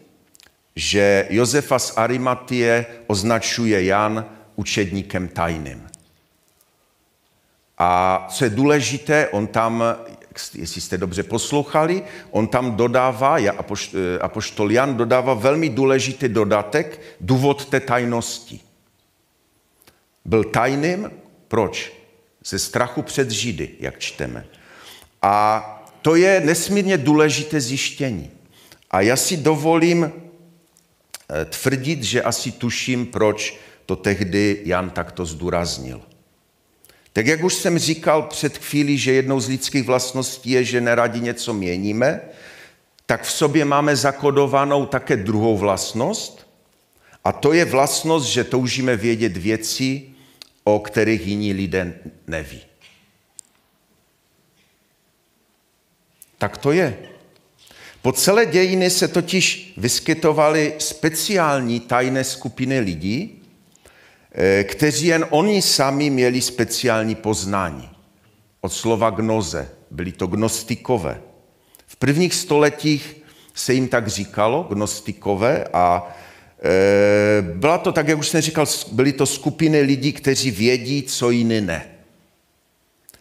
že 0.75 1.27
Josefa 1.29 1.79
z 1.79 1.97
Arimatie 1.97 2.85
označuje 3.07 3.83
Jan 3.83 4.25
učedníkem 4.55 5.27
tajným. 5.27 5.89
A 7.77 8.25
co 8.29 8.43
je 8.43 8.49
důležité, 8.49 9.27
on 9.27 9.47
tam, 9.47 9.83
jestli 10.55 10.81
jste 10.81 10.97
dobře 10.97 11.23
poslouchali, 11.23 12.03
on 12.31 12.47
tam 12.47 12.75
dodává, 12.75 13.37
apoštol 14.21 14.71
Jan 14.71 14.97
dodává 14.97 15.33
velmi 15.33 15.69
důležitý 15.69 16.27
dodatek, 16.27 17.01
důvod 17.21 17.65
té 17.65 17.79
tajnosti. 17.79 18.59
Byl 20.25 20.43
tajným, 20.43 21.11
proč? 21.47 21.93
Ze 22.45 22.59
strachu 22.59 23.01
před 23.01 23.31
Židy, 23.31 23.69
jak 23.79 23.99
čteme. 23.99 24.45
A 25.21 25.65
to 26.01 26.15
je 26.15 26.41
nesmírně 26.45 26.97
důležité 26.97 27.61
zjištění. 27.61 28.31
A 28.91 29.01
já 29.01 29.15
si 29.15 29.37
dovolím 29.37 30.03
eh, 30.03 30.28
tvrdit, 31.45 32.03
že 32.03 32.21
asi 32.21 32.51
tuším, 32.51 33.05
proč 33.05 33.59
to 33.85 33.95
tehdy 33.95 34.61
Jan 34.65 34.89
takto 34.89 35.25
zdůraznil. 35.25 36.01
Tak 37.13 37.27
jak 37.27 37.43
už 37.43 37.53
jsem 37.53 37.79
říkal 37.79 38.21
před 38.21 38.57
chvílí, 38.57 38.97
že 38.97 39.11
jednou 39.11 39.39
z 39.39 39.47
lidských 39.47 39.83
vlastností 39.83 40.49
je, 40.51 40.63
že 40.63 40.81
neradi 40.81 41.19
něco 41.19 41.53
měníme, 41.53 42.21
tak 43.05 43.23
v 43.23 43.31
sobě 43.31 43.65
máme 43.65 43.95
zakodovanou 43.95 44.85
také 44.85 45.15
druhou 45.17 45.57
vlastnost, 45.57 46.49
a 47.23 47.31
to 47.31 47.53
je 47.53 47.65
vlastnost, 47.65 48.25
že 48.25 48.43
toužíme 48.43 48.95
vědět 48.95 49.37
věci, 49.37 50.03
o 50.63 50.79
kterých 50.79 51.27
jiní 51.27 51.53
lidé 51.53 51.99
neví. 52.27 52.61
Tak 56.37 56.57
to 56.57 56.71
je. 56.71 56.97
Po 58.01 58.11
celé 58.11 58.45
dějiny 58.45 58.89
se 58.89 59.07
totiž 59.07 59.73
vyskytovaly 59.77 60.73
speciální 60.77 61.79
tajné 61.79 62.23
skupiny 62.23 62.79
lidí, 62.79 63.41
eh, 64.31 64.63
kteří 64.63 65.07
jen 65.07 65.25
oni 65.29 65.61
sami 65.61 66.09
měli 66.09 66.41
speciální 66.41 67.15
poznání. 67.15 67.89
Od 68.61 68.73
slova 68.73 69.09
gnoze. 69.09 69.69
Byli 69.91 70.11
to 70.11 70.27
gnostikové. 70.27 71.21
V 71.87 71.95
prvních 71.95 72.33
stoletích 72.33 73.19
se 73.53 73.73
jim 73.73 73.87
tak 73.87 74.07
říkalo, 74.07 74.63
gnostikové, 74.69 75.65
a 75.73 76.15
e, 76.63 77.41
byla 77.41 77.77
to 77.77 77.91
tak, 77.91 78.07
jak 78.07 78.19
už 78.19 78.27
jsem 78.27 78.41
říkal, 78.41 78.65
byly 78.91 79.13
to 79.13 79.25
skupiny 79.25 79.81
lidí, 79.81 80.13
kteří 80.13 80.51
vědí, 80.51 81.03
co 81.03 81.29
jiný 81.29 81.61
ne. 81.61 81.85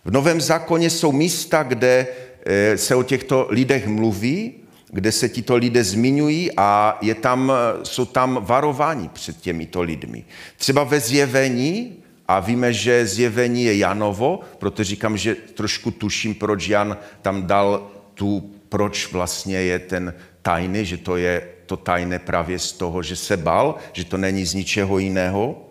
V 0.05 0.11
Novém 0.11 0.41
zákoně 0.41 0.91
jsou 0.91 1.13
místa, 1.13 1.63
kde 1.63 2.07
e, 2.47 2.79
se 2.79 2.95
o 2.95 3.03
těchto 3.03 3.47
lidech 3.51 3.87
mluví, 3.87 4.55
kde 4.90 5.12
se 5.12 5.28
tito 5.28 5.57
lidé 5.57 5.85
zmiňují 5.85 6.50
a 6.57 6.99
je 7.02 7.14
tam, 7.14 7.52
jsou 7.83 8.04
tam 8.04 8.38
varování 8.42 9.09
před 9.09 9.40
těmito 9.40 9.83
lidmi. 9.83 10.25
Třeba 10.57 10.85
ve 10.85 11.00
zjevení, 11.00 11.97
a 12.28 12.40
víme, 12.40 12.73
že 12.73 13.07
zjevení 13.07 13.64
je 13.64 13.76
Janovo, 13.76 14.40
proto 14.59 14.85
říkám, 14.85 15.16
že 15.16 15.35
trošku 15.35 15.90
tuším, 15.90 16.35
proč 16.35 16.68
Jan 16.68 16.97
tam 17.23 17.47
dal 17.47 17.90
tu 18.14 18.50
proč 18.68 19.12
vlastně 19.12 19.57
je 19.57 19.78
ten 19.78 20.14
tajný, 20.42 20.85
že 20.85 20.97
to 20.97 21.16
je 21.16 21.49
to 21.66 21.76
tajné 21.76 22.18
právě 22.18 22.59
z 22.59 22.73
toho, 22.73 23.02
že 23.02 23.16
se 23.16 23.37
bal, 23.37 23.75
že 23.92 24.04
to 24.04 24.16
není 24.16 24.45
z 24.45 24.54
ničeho 24.54 24.99
jiného. 24.99 25.64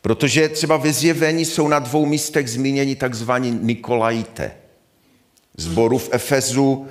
Protože 0.00 0.48
třeba 0.48 0.76
ve 0.76 0.92
zjevení 0.92 1.44
jsou 1.44 1.68
na 1.68 1.78
dvou 1.78 2.06
místech 2.06 2.50
zmíněni 2.50 2.96
takzvaní 2.96 3.58
Nikolajité. 3.62 4.52
Zboru 5.56 5.98
v 5.98 6.08
Efezu 6.12 6.86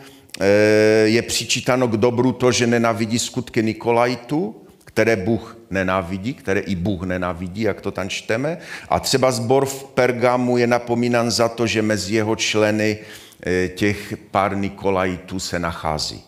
je 1.06 1.22
přičítáno 1.22 1.88
k 1.88 1.98
dobru 1.98 2.32
to, 2.32 2.52
že 2.52 2.68
nenavidí 2.68 3.20
skutky 3.20 3.64
Nikolajtu, 3.64 4.56
které 4.86 5.16
Bůh 5.16 5.58
nenávidí, 5.70 6.34
které 6.34 6.60
i 6.60 6.76
Bůh 6.76 7.04
nenávidí, 7.04 7.62
jak 7.62 7.82
to 7.82 7.92
tam 7.92 8.10
čteme. 8.10 8.58
A 8.90 9.00
třeba 9.00 9.32
zbor 9.32 9.66
v 9.66 9.84
Pergamu 9.84 10.58
je 10.58 10.68
napomínan 10.68 11.32
za 11.32 11.50
to, 11.50 11.68
že 11.68 11.82
mezi 11.82 12.16
jeho 12.16 12.36
členy 12.36 13.00
Eh, 13.46 13.68
těch 13.68 14.18
pár 14.32 14.58
Nikolajitů 14.58 15.40
se 15.40 15.60
nachází. 15.60 16.24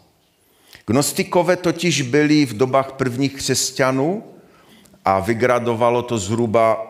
Gnostikové 0.85 1.55
totiž 1.55 2.01
byli 2.01 2.45
v 2.45 2.57
dobách 2.57 2.91
prvních 2.91 3.35
křesťanů 3.35 4.23
a 5.05 5.19
vygradovalo 5.19 6.01
to 6.01 6.17
zhruba 6.17 6.88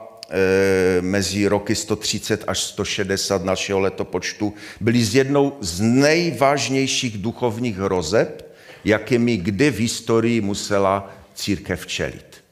mezi 1.01 1.47
roky 1.47 1.75
130 1.75 2.43
až 2.47 2.59
160 2.59 3.43
našeho 3.43 3.79
letopočtu, 3.79 4.53
byli 4.81 5.03
z 5.03 5.15
jednou 5.15 5.57
z 5.61 5.81
nejvážnějších 5.81 7.17
duchovních 7.17 7.77
hrozeb, 7.77 8.55
jakými 8.85 9.37
kdy 9.37 9.71
v 9.71 9.79
historii 9.79 10.41
musela 10.41 11.15
církev 11.35 11.87
čelit. 11.87 12.43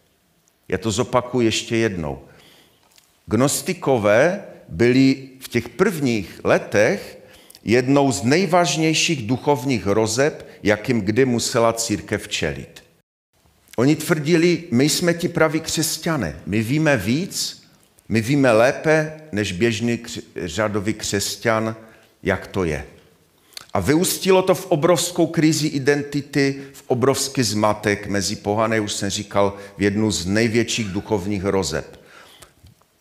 Já 0.67 0.77
to 0.77 0.91
zopakuju 0.91 1.45
ještě 1.45 1.77
jednou. 1.77 2.19
Gnostikové 3.25 4.43
byli 4.69 5.29
v 5.39 5.47
těch 5.47 5.69
prvních 5.69 6.39
letech 6.43 7.19
jednou 7.63 8.11
z 8.11 8.23
nejvážnějších 8.23 9.27
duchovních 9.27 9.85
hrozeb, 9.85 10.47
jakým 10.63 11.01
kdy 11.01 11.25
musela 11.25 11.73
církev 11.73 12.27
čelit. 12.27 12.83
Oni 13.77 13.95
tvrdili, 13.95 14.63
my 14.71 14.89
jsme 14.89 15.13
ti 15.13 15.27
praví 15.27 15.59
křesťané, 15.59 16.39
my 16.45 16.61
víme 16.61 16.97
víc, 16.97 17.56
my 18.09 18.21
víme 18.21 18.51
lépe 18.51 19.13
než 19.31 19.51
běžný 19.51 19.99
řadový 20.45 20.93
křesťan, 20.93 21.75
jak 22.23 22.47
to 22.47 22.63
je. 22.63 22.85
A 23.73 23.79
vyústilo 23.79 24.41
to 24.41 24.55
v 24.55 24.65
obrovskou 24.65 25.27
krizi 25.27 25.67
identity, 25.67 26.61
v 26.73 26.83
obrovský 26.87 27.43
zmatek 27.43 28.07
mezi 28.07 28.35
pohané, 28.35 28.79
už 28.79 28.93
jsem 28.93 29.09
říkal, 29.09 29.57
v 29.77 29.81
jednu 29.81 30.11
z 30.11 30.25
největších 30.25 30.87
duchovních 30.87 31.43
hrozeb. 31.43 31.99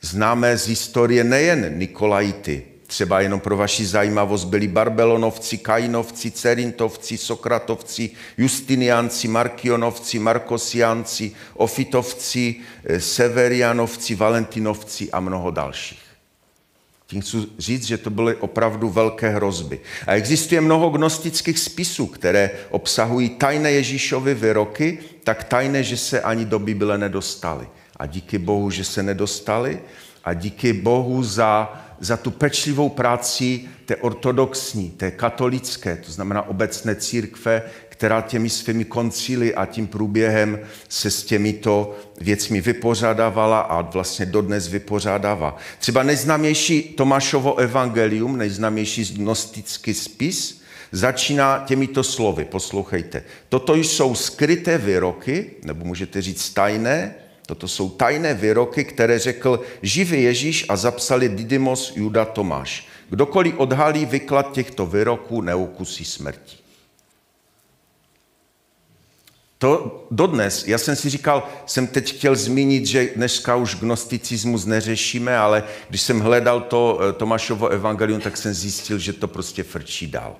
Známe 0.01 0.57
z 0.57 0.69
historie 0.69 1.25
nejen 1.25 1.79
Nikolajty, 1.79 2.63
Třeba 2.87 3.21
jenom 3.21 3.41
pro 3.41 3.57
vaši 3.57 3.87
zajímavost 3.87 4.45
byli 4.45 4.69
Barbelonovci, 4.69 5.59
Kainovci, 5.59 6.31
Cerintovci, 6.31 7.19
Sokratovci, 7.19 8.11
Justinianci, 8.39 9.29
Markionovci, 9.29 10.19
Markosianci, 10.19 11.33
Ofitovci, 11.55 12.55
eh, 12.85 13.01
Severianovci, 13.01 14.15
Valentinovci 14.15 15.11
a 15.11 15.21
mnoho 15.21 15.51
dalších. 15.51 16.07
Tím 17.07 17.21
chci 17.21 17.37
říct, 17.59 17.87
že 17.87 17.99
to 17.99 18.11
byly 18.11 18.35
opravdu 18.35 18.89
velké 18.91 19.29
hrozby. 19.29 19.81
A 20.07 20.15
existuje 20.15 20.61
mnoho 20.61 20.91
gnostických 20.91 21.59
spisů, 21.59 22.07
které 22.07 22.51
obsahují 22.71 23.29
tajné 23.29 23.73
Ježíšovy 23.73 24.35
výroky, 24.35 24.99
tak 25.25 25.45
tajné, 25.45 25.83
že 25.83 25.97
se 25.97 26.21
ani 26.21 26.45
do 26.45 26.59
Bible 26.59 26.99
nedostali. 26.99 27.69
A 27.97 28.07
díky 28.07 28.39
Bohu, 28.39 28.71
že 28.71 28.85
se 28.85 29.03
nedostali 29.03 29.81
a 30.25 30.35
díky 30.35 30.73
Bohu 30.73 31.23
za 31.23 31.86
za 32.01 32.17
tu 32.17 32.31
pečlivou 32.31 32.89
práci 32.89 33.61
té 33.85 33.97
ortodoxní, 33.97 34.91
té 34.91 35.11
katolické, 35.11 35.97
to 35.97 36.13
znamená 36.13 36.49
obecné 36.49 36.95
církve, 36.95 37.63
která 37.89 38.21
těmi 38.21 38.51
svými 38.51 38.85
koncily 38.85 39.55
a 39.55 39.67
tím 39.67 39.87
průběhem 39.87 40.59
se 40.89 41.11
s 41.11 41.25
těmito 41.25 41.97
věcmi 42.21 42.61
vypořádávala 42.61 43.61
a 43.61 43.81
vlastně 43.81 44.27
dodnes 44.27 44.69
vypořádává. 44.69 45.57
Třeba 45.79 46.03
nejznámější 46.03 46.83
Tomášovo 46.83 47.57
evangelium, 47.57 48.37
nejznámější 48.37 49.15
gnostický 49.15 49.95
spis, 49.95 50.63
začíná 50.93 51.65
těmito 51.67 52.03
slovy. 52.03 52.45
Poslouchejte. 52.45 53.23
Toto 53.49 53.75
jsou 53.75 54.15
skryté 54.15 54.79
výroky, 54.79 55.51
nebo 55.65 55.85
můžete 55.85 56.23
říct 56.23 56.51
tajné, 56.51 57.15
Toto 57.47 57.69
jsou 57.69 57.91
tajné 57.91 58.35
výroky, 58.35 58.85
které 58.85 59.19
řekl 59.19 59.61
živý 59.83 60.23
Ježíš 60.23 60.67
a 60.69 60.77
zapsali 60.77 61.29
Didymos 61.29 61.93
Juda 61.97 62.25
Tomáš. 62.25 62.89
Kdokoliv 63.11 63.55
odhalí 63.59 64.07
vyklad 64.07 64.53
těchto 64.53 64.87
výroků, 64.87 65.41
neukusí 65.41 66.05
smrti. 66.05 66.57
To 69.59 70.05
dodnes, 70.11 70.69
já 70.69 70.79
jsem 70.79 70.97
si 70.97 71.11
říkal, 71.11 71.49
jsem 71.67 71.87
teď 71.87 72.17
chtěl 72.17 72.37
zmínit, 72.37 72.87
že 72.87 73.09
dneska 73.17 73.57
už 73.57 73.77
gnosticismus 73.77 74.65
neřešíme, 74.65 75.39
ale 75.39 75.65
když 75.89 76.01
jsem 76.01 76.21
hledal 76.21 76.61
to 76.61 77.01
eh, 77.01 77.13
Tomášovo 77.13 77.69
evangelium, 77.69 78.21
tak 78.21 78.37
jsem 78.37 78.55
zjistil, 78.55 78.99
že 78.99 79.13
to 79.13 79.29
prostě 79.29 79.63
frčí 79.63 80.07
dál. 80.07 80.37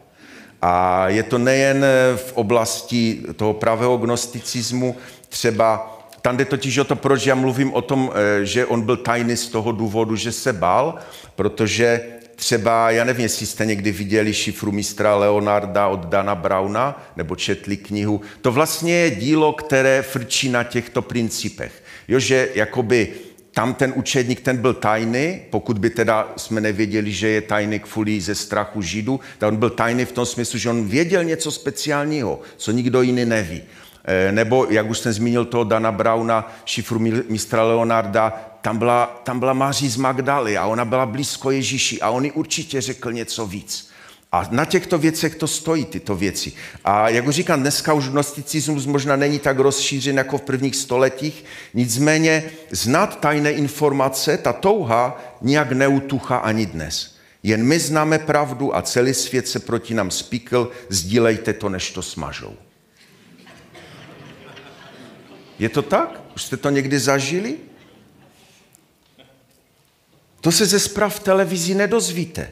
A 0.63 1.09
je 1.09 1.23
to 1.23 1.39
nejen 1.39 1.85
eh, 1.85 2.17
v 2.17 2.33
oblasti 2.33 3.23
toho 3.37 3.53
pravého 3.55 3.97
gnosticismu, 3.97 4.97
třeba 5.29 5.96
tam 6.27 6.37
jde 6.37 6.45
totiž 6.45 6.79
o 6.79 6.85
to, 6.85 6.97
proč 6.97 7.27
já 7.27 7.35
mluvím 7.35 7.75
o 7.75 7.83
tom, 7.83 8.13
eh, 8.15 8.45
že 8.45 8.67
on 8.67 8.83
byl 8.83 8.97
tajný 8.97 9.37
z 9.37 9.49
toho 9.49 9.73
důvodu, 9.73 10.17
že 10.17 10.33
se 10.33 10.53
bál, 10.53 10.95
protože 11.37 12.01
třeba, 12.37 12.91
já 12.91 13.05
nevím, 13.05 13.23
jestli 13.23 13.47
jste 13.47 13.67
někdy 13.67 13.93
viděli 13.93 14.35
šifru 14.35 14.73
mistra 14.73 15.17
Leonarda 15.17 15.89
od 15.89 16.07
Dana 16.07 16.35
Brauna, 16.35 17.07
nebo 17.17 17.37
četli 17.37 17.77
knihu. 17.77 18.21
To 18.41 18.53
vlastně 18.53 18.95
je 18.95 19.11
dílo, 19.11 19.53
které 19.53 20.03
frčí 20.03 20.49
na 20.49 20.65
těchto 20.65 21.03
principech. 21.03 21.83
Jo, 22.09 22.19
že 22.19 22.49
jakoby 22.55 23.13
tam 23.55 23.75
ten 23.75 23.93
učedník, 23.97 24.41
ten 24.41 24.57
byl 24.57 24.75
tajný, 24.75 25.41
pokud 25.51 25.79
by 25.79 25.91
teda 25.91 26.33
jsme 26.37 26.61
nevěděli, 26.61 27.13
že 27.13 27.29
je 27.29 27.41
tajný 27.41 27.79
kvůli 27.79 28.21
ze 28.21 28.35
strachu 28.35 28.83
Židu, 28.83 29.21
tak 29.39 29.49
on 29.49 29.57
byl 29.57 29.71
tajný 29.71 30.05
v 30.05 30.13
tom 30.13 30.27
smyslu, 30.27 30.59
že 30.59 30.71
on 30.71 30.89
věděl 30.89 31.25
něco 31.25 31.51
speciálního, 31.51 32.41
co 32.57 32.73
nikdo 32.73 33.03
jiný 33.03 33.25
neví. 33.25 33.63
Eh, 34.07 34.33
nebo, 34.33 34.67
jak 34.71 34.91
už 34.91 34.99
jsem 34.99 35.13
zmínil 35.13 35.45
toho 35.45 35.65
Dana 35.65 35.93
Brauna, 35.93 36.53
šifru 36.65 36.99
mistra 37.29 37.63
Leonarda, 37.63 38.33
tam 38.61 38.79
byla, 38.79 39.21
tam 39.25 39.39
byla 39.39 39.53
Maří 39.53 39.89
z 39.89 39.97
Magdaly 39.97 40.59
a 40.59 40.67
ona 40.67 40.85
byla 40.85 41.07
blízko 41.07 41.51
Ježíši 41.51 42.01
a 42.01 42.11
on 42.11 42.25
jí 42.25 42.33
určitě 42.33 42.81
řekl 42.81 43.13
něco 43.13 43.47
víc. 43.47 43.91
A 44.33 44.49
na 44.51 44.65
těchto 44.65 44.99
věcech 44.99 45.35
to 45.35 45.47
stojí, 45.47 45.85
tyto 45.85 46.17
věci. 46.17 46.53
A 46.85 47.09
jak 47.09 47.27
už 47.27 47.35
říkám, 47.35 47.61
dneska 47.61 47.93
už 47.93 48.09
gnosticismus 48.09 48.87
možná 48.87 49.17
není 49.17 49.39
tak 49.39 49.59
rozšířen 49.59 50.17
jako 50.17 50.39
v 50.39 50.43
prvních 50.43 50.77
stoletích, 50.77 51.45
nicméně 51.75 52.45
znát 52.71 53.21
tajné 53.21 53.53
informace, 53.53 54.39
ta 54.39 54.53
touha 54.53 55.21
nijak 55.43 55.73
neutucha 55.73 56.37
ani 56.37 56.67
dnes. 56.67 57.17
Jen 57.43 57.65
my 57.65 57.79
známe 57.79 58.19
pravdu 58.19 58.77
a 58.77 58.83
celý 58.83 59.15
svět 59.15 59.49
se 59.49 59.59
proti 59.59 59.95
nám 59.95 60.11
spíkl, 60.11 60.71
sdílejte 60.89 61.53
to, 61.53 61.69
než 61.69 61.91
to 61.91 62.03
smažou. 62.03 62.57
Je 65.59 65.69
to 65.69 65.83
tak? 65.83 66.21
Už 66.37 66.43
jste 66.43 66.57
to 66.57 66.71
někdy 66.71 66.99
zažili? 66.99 67.57
To 70.41 70.53
se 70.53 70.67
ze 70.67 70.81
zpráv 70.81 71.17
v 71.17 71.21
televizi 71.21 71.75
nedozvíte. 71.75 72.51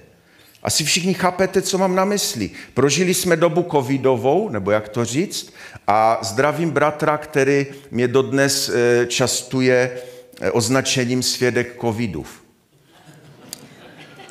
Asi 0.62 0.84
všichni 0.84 1.14
chápete, 1.14 1.62
co 1.62 1.78
mám 1.78 1.94
na 1.94 2.04
mysli. 2.04 2.50
Prožili 2.74 3.14
jsme 3.14 3.36
dobu 3.36 3.66
covidovou, 3.70 4.48
nebo 4.48 4.70
jak 4.70 4.88
to 4.88 5.04
říct, 5.04 5.52
a 5.86 6.18
zdravím 6.22 6.70
bratra, 6.70 7.18
který 7.18 7.66
mě 7.90 8.08
dodnes 8.08 8.68
eh, 8.68 9.06
častuje 9.06 9.90
eh, 10.40 10.50
označením 10.50 11.22
svědek 11.22 11.76
covidův. 11.80 12.44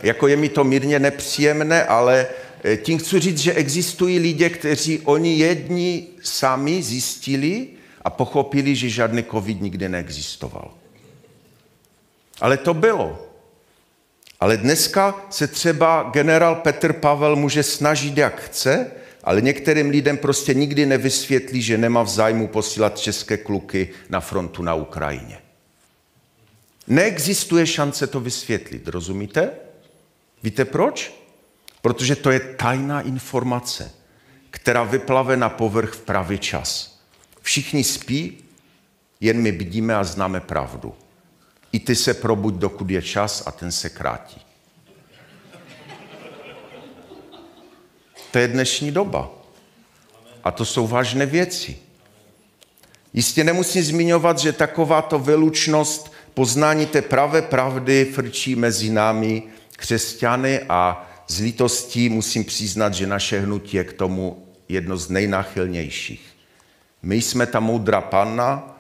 Jako 0.04 0.28
je 0.28 0.38
mi 0.38 0.50
to 0.50 0.64
mírně 0.64 1.00
nepříjemné, 1.00 1.84
ale 1.84 2.28
eh, 2.64 2.78
tím 2.78 2.98
chci 2.98 3.20
říct, 3.20 3.38
že 3.38 3.54
existují 3.54 4.20
lidé, 4.20 4.50
kteří 4.50 5.00
oni 5.00 5.38
jedni 5.38 6.08
sami 6.24 6.84
zjistili 6.84 7.68
a 8.04 8.10
pochopili, 8.10 8.76
že 8.76 8.90
žádný 8.90 9.24
covid 9.24 9.62
nikdy 9.62 9.90
neexistoval. 9.90 10.72
Ale 12.42 12.58
to 12.58 12.74
bylo. 12.74 13.30
Ale 14.40 14.58
dneska 14.58 15.26
se 15.30 15.48
třeba 15.48 16.10
generál 16.14 16.56
Petr 16.56 16.94
Pavel 16.94 17.36
může 17.36 17.64
snažit, 17.64 18.18
jak 18.18 18.42
chce, 18.42 18.92
ale 19.24 19.42
některým 19.42 19.90
lidem 19.90 20.18
prostě 20.18 20.54
nikdy 20.54 20.86
nevysvětlí, 20.86 21.62
že 21.62 21.78
nemá 21.78 22.04
v 22.04 22.10
zájmu 22.10 22.48
posílat 22.48 23.00
české 23.00 23.38
kluky 23.38 23.90
na 24.10 24.20
frontu 24.20 24.64
na 24.64 24.76
Ukrajině. 24.76 25.38
Neexistuje 26.88 27.68
šance 27.68 28.08
to 28.08 28.20
vysvětlit, 28.20 28.88
rozumíte? 28.88 29.50
Víte 30.44 30.66
proč? 30.66 31.14
Protože 31.82 32.16
to 32.16 32.32
je 32.32 32.40
tajná 32.40 33.02
informace, 33.02 33.92
která 34.50 34.84
vyplave 34.84 35.38
na 35.38 35.50
povrch 35.50 35.94
v 35.94 36.02
pravý 36.02 36.40
čas. 36.40 36.93
Všichni 37.44 37.84
spí, 37.84 38.38
jen 39.20 39.42
my 39.42 39.52
vidíme 39.52 39.96
a 39.96 40.04
známe 40.04 40.40
pravdu. 40.40 40.96
I 41.72 41.80
ty 41.80 41.96
se 41.96 42.14
probuď, 42.14 42.54
dokud 42.54 42.90
je 42.90 43.02
čas 43.02 43.44
a 43.46 43.52
ten 43.52 43.72
se 43.72 43.90
krátí. 43.90 44.42
To 48.32 48.38
je 48.38 48.48
dnešní 48.48 48.92
doba. 48.92 49.32
A 50.44 50.52
to 50.52 50.66
jsou 50.66 50.88
vážné 50.88 51.26
věci. 51.26 51.78
Jistě 53.14 53.44
nemusím 53.44 53.84
zmiňovat, 53.84 54.40
že 54.40 54.54
takováto 54.54 55.20
vylučnost 55.20 56.14
poznání 56.34 56.86
té 56.86 57.02
pravé 57.02 57.42
pravdy 57.42 58.06
frčí 58.06 58.56
mezi 58.56 58.90
námi 58.90 59.44
křesťany 59.72 60.60
a 60.70 61.10
z 61.28 61.40
lítostí 61.40 62.10
musím 62.10 62.46
přiznat, 62.46 62.94
že 62.94 63.08
naše 63.08 63.40
hnutí 63.40 63.78
je 63.78 63.84
k 63.84 63.94
tomu 63.94 64.48
jedno 64.70 64.98
z 64.98 65.10
nejnáchylnějších. 65.10 66.33
My 67.04 67.16
jsme 67.16 67.46
ta 67.46 67.60
moudrá 67.60 68.02
panna, 68.02 68.74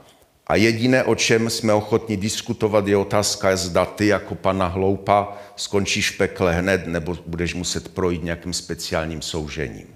a 0.48 0.56
jediné, 0.56 1.04
o 1.04 1.16
čem 1.16 1.50
jsme 1.50 1.74
ochotni 1.74 2.18
diskutovat, 2.18 2.88
je 2.88 2.98
otázka, 2.98 3.56
zda 3.56 3.86
ty 3.86 4.08
jako 4.08 4.36
pana 4.36 4.68
hloupa 4.68 5.38
skončíš 5.56 6.12
v 6.12 6.18
pekle 6.18 6.54
hned, 6.54 6.88
nebo 6.88 7.18
budeš 7.26 7.54
muset 7.54 7.94
projít 7.94 8.24
nějakým 8.24 8.54
speciálním 8.54 9.22
soužením. 9.22 9.96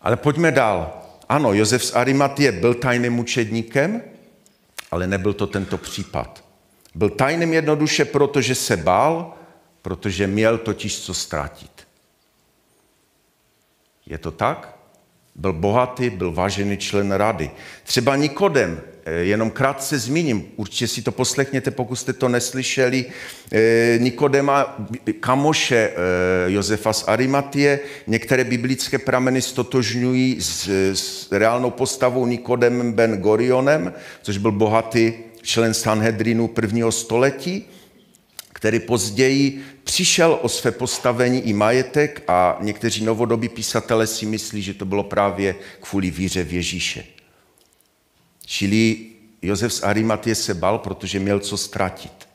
Ale 0.00 0.16
pojďme 0.16 0.52
dál. 0.52 1.02
Ano, 1.28 1.54
Josef 1.54 1.84
z 1.84 1.96
Arimatie 1.96 2.52
byl 2.52 2.74
tajným 2.74 3.12
mučedníkem, 3.12 4.02
ale 4.90 5.06
nebyl 5.06 5.32
to 5.32 5.46
tento 5.46 5.78
případ. 5.78 6.44
Byl 6.94 7.10
tajným 7.10 7.52
jednoduše 7.52 8.04
proto, 8.04 8.40
že 8.40 8.54
se 8.54 8.76
bál, 8.76 9.34
protože 9.82 10.26
měl 10.26 10.58
totiž 10.58 11.00
co 11.00 11.14
ztratit. 11.14 11.86
Je 14.06 14.18
to 14.18 14.30
tak? 14.30 14.73
Byl 15.36 15.52
bohatý, 15.52 16.10
byl 16.10 16.32
vážený 16.32 16.76
člen 16.76 17.12
rady. 17.12 17.50
Třeba 17.84 18.16
Nikodem, 18.16 18.80
eh, 19.04 19.12
jenom 19.12 19.50
krátce 19.50 19.98
zmíním, 19.98 20.44
určitě 20.56 20.88
si 20.88 21.02
to 21.02 21.12
poslechněte, 21.12 21.70
pokud 21.70 21.96
jste 21.96 22.12
to 22.12 22.28
neslyšeli, 22.28 23.04
eh, 23.52 23.98
Nikodema, 23.98 24.76
kamoše 25.20 25.90
eh, 25.90 26.52
Josefa 26.52 26.92
z 26.92 27.08
Arimatie, 27.08 27.80
některé 28.06 28.44
biblické 28.44 28.98
prameny 28.98 29.42
stotožňují 29.42 30.36
s, 30.40 30.68
s 30.94 31.32
reálnou 31.32 31.70
postavou 31.70 32.26
Nikodem 32.26 32.92
ben 32.92 33.16
Gorionem, 33.20 33.92
což 34.22 34.38
byl 34.38 34.52
bohatý 34.52 35.12
člen 35.42 35.74
Sanhedrinu 35.74 36.48
prvního 36.48 36.92
století 36.92 37.66
který 38.54 38.80
později 38.80 39.64
přišel 39.84 40.38
o 40.42 40.48
své 40.48 40.70
postavení 40.70 41.40
i 41.40 41.52
majetek 41.52 42.22
a 42.28 42.58
někteří 42.60 43.04
novodobí 43.04 43.48
písatelé 43.48 44.06
si 44.06 44.26
myslí, 44.26 44.62
že 44.62 44.74
to 44.74 44.84
bylo 44.84 45.02
právě 45.02 45.54
kvůli 45.80 46.10
víře 46.10 46.44
v 46.44 46.52
Ježíše. 46.52 47.04
Čili 48.46 48.96
Josef 49.42 49.72
z 49.72 49.82
Arimatie 49.82 50.34
se 50.34 50.54
bal, 50.54 50.78
protože 50.78 51.20
měl 51.20 51.40
co 51.40 51.56
ztratit. 51.56 52.28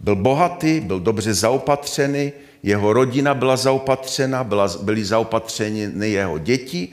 Byl 0.00 0.16
bohatý, 0.16 0.80
byl 0.80 1.00
dobře 1.00 1.34
zaopatřený, 1.34 2.32
jeho 2.62 2.92
rodina 2.92 3.34
byla 3.34 3.56
zaopatřena, 3.56 4.46
byly 4.82 5.04
zaopatřeny 5.04 6.10
jeho 6.10 6.38
děti 6.38 6.88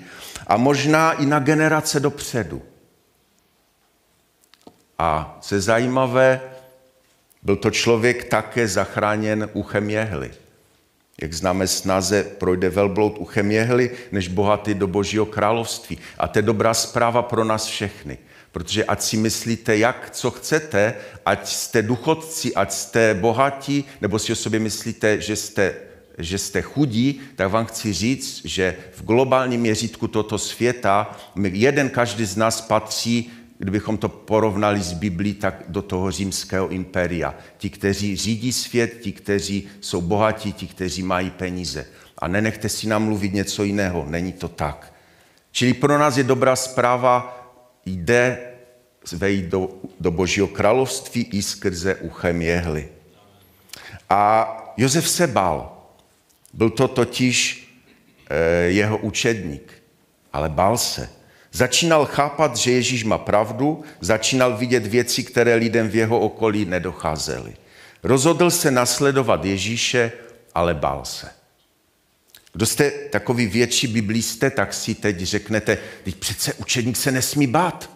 a 0.47 0.57
možná 0.57 1.11
i 1.11 1.25
na 1.25 1.39
generace 1.39 1.99
dopředu. 1.99 2.61
A 4.97 5.37
se 5.41 5.61
zajímavé, 5.61 6.41
byl 7.43 7.55
to 7.55 7.71
člověk 7.71 8.23
také 8.23 8.67
zachráněn 8.67 9.49
uchem 9.53 9.89
jehly. 9.89 10.31
Jak 11.21 11.33
známe 11.33 11.67
snáze, 11.67 12.23
projde 12.23 12.69
velbloud 12.69 13.17
uchem 13.17 13.51
jehly, 13.51 13.91
než 14.11 14.27
bohatý 14.27 14.73
do 14.73 14.87
božího 14.87 15.25
království. 15.25 15.97
A 16.17 16.27
to 16.27 16.39
je 16.39 16.43
dobrá 16.43 16.73
zpráva 16.73 17.21
pro 17.21 17.43
nás 17.43 17.65
všechny. 17.65 18.17
Protože 18.51 18.85
ať 18.85 19.01
si 19.01 19.17
myslíte, 19.17 19.77
jak, 19.77 20.09
co 20.09 20.31
chcete, 20.31 20.93
ať 21.25 21.47
jste 21.47 21.81
duchodci, 21.81 22.55
ať 22.55 22.71
jste 22.71 23.13
bohatí, 23.13 23.85
nebo 24.01 24.19
si 24.19 24.31
o 24.31 24.35
sobě 24.35 24.59
myslíte, 24.59 25.21
že 25.21 25.35
jste, 25.35 25.75
že 26.17 26.37
jste 26.37 26.61
chudí, 26.61 27.21
tak 27.35 27.51
vám 27.51 27.65
chci 27.65 27.93
říct, 27.93 28.41
že 28.45 28.75
v 28.93 29.03
globálním 29.03 29.61
měřítku 29.61 30.07
tohoto 30.07 30.37
světa 30.37 31.17
jeden 31.43 31.89
každý 31.89 32.25
z 32.25 32.37
nás 32.37 32.61
patří 32.61 33.31
kdybychom 33.63 33.97
to 33.97 34.09
porovnali 34.09 34.81
s 34.81 34.93
Biblí, 34.93 35.33
tak 35.33 35.63
do 35.67 35.81
toho 35.81 36.11
římského 36.11 36.67
impéria. 36.67 37.35
Ti, 37.57 37.69
kteří 37.69 38.15
řídí 38.15 38.53
svět, 38.53 38.99
ti, 38.99 39.11
kteří 39.11 39.67
jsou 39.81 40.01
bohatí, 40.01 40.53
ti, 40.53 40.67
kteří 40.67 41.03
mají 41.03 41.29
peníze. 41.29 41.85
A 42.17 42.27
nenechte 42.27 42.69
si 42.69 42.87
namluvit 42.87 43.33
něco 43.33 43.63
jiného, 43.63 44.05
není 44.09 44.33
to 44.33 44.47
tak. 44.47 44.93
Čili 45.51 45.73
pro 45.73 45.97
nás 45.97 46.17
je 46.17 46.23
dobrá 46.23 46.55
zpráva, 46.55 47.39
jde 47.85 48.37
vejít 49.11 49.45
do, 49.45 49.69
do 49.99 50.11
Božího 50.11 50.47
království 50.47 51.23
i 51.31 51.41
skrze 51.41 51.95
uchem 51.95 52.41
jehly. 52.41 52.89
A 54.09 54.47
Josef 54.77 55.09
se 55.09 55.27
bál. 55.27 55.77
Byl 56.53 56.69
to 56.69 56.87
totiž 56.87 57.67
e, 58.29 58.39
jeho 58.75 58.97
učedník, 58.97 59.73
ale 60.33 60.49
bál 60.49 60.77
se. 60.77 61.22
Začínal 61.55 62.05
chápat, 62.05 62.57
že 62.57 62.71
Ježíš 62.71 63.03
má 63.03 63.17
pravdu, 63.17 63.83
začínal 63.99 64.57
vidět 64.57 64.87
věci, 64.87 65.23
které 65.23 65.55
lidem 65.55 65.89
v 65.89 65.95
jeho 65.95 66.19
okolí 66.19 66.65
nedocházely. 66.65 67.53
Rozhodl 68.03 68.51
se 68.51 68.71
nasledovat 68.71 69.45
Ježíše, 69.45 70.11
ale 70.55 70.73
bál 70.73 71.05
se. 71.05 71.29
Kdo 72.53 72.65
jste 72.65 72.91
takový 72.91 73.47
větší 73.47 73.87
biblíste, 73.87 74.49
tak 74.49 74.73
si 74.73 74.95
teď 74.95 75.19
řeknete, 75.19 75.77
teď 76.03 76.15
přece 76.15 76.53
učedník 76.53 76.97
se 76.97 77.11
nesmí 77.11 77.47
bát. 77.47 77.89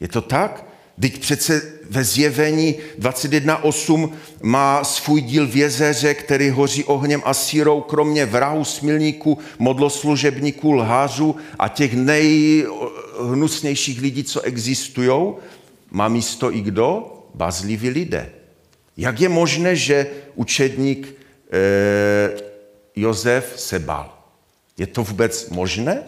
Je 0.00 0.08
to 0.08 0.20
tak? 0.20 0.64
Teď 1.00 1.18
přece 1.18 1.62
ve 1.90 2.04
zjevení 2.04 2.74
21.8 2.98 4.12
má 4.42 4.84
svůj 4.84 5.20
díl 5.20 5.46
v 5.46 5.56
jezeře, 5.56 6.14
který 6.14 6.50
hoří 6.50 6.84
ohněm 6.84 7.22
a 7.24 7.34
sírou, 7.34 7.80
kromě 7.80 8.26
vrahu, 8.26 8.64
smilníků, 8.64 9.38
modloslužebníků, 9.58 10.72
lhářů 10.72 11.36
a 11.58 11.68
těch 11.68 11.94
nejhnusnějších 11.94 14.00
lidí, 14.00 14.24
co 14.24 14.40
existují, 14.40 15.32
má 15.90 16.08
místo 16.08 16.54
i 16.54 16.60
kdo? 16.60 17.10
Bazliví 17.34 17.88
lidé. 17.88 18.30
Jak 18.96 19.20
je 19.20 19.28
možné, 19.28 19.76
že 19.76 20.06
učedník 20.34 21.14
eh, 21.52 22.30
Josef 22.96 23.52
se 23.56 23.78
bál? 23.78 24.18
Je 24.78 24.86
to 24.86 25.02
vůbec 25.02 25.50
možné? 25.50 26.02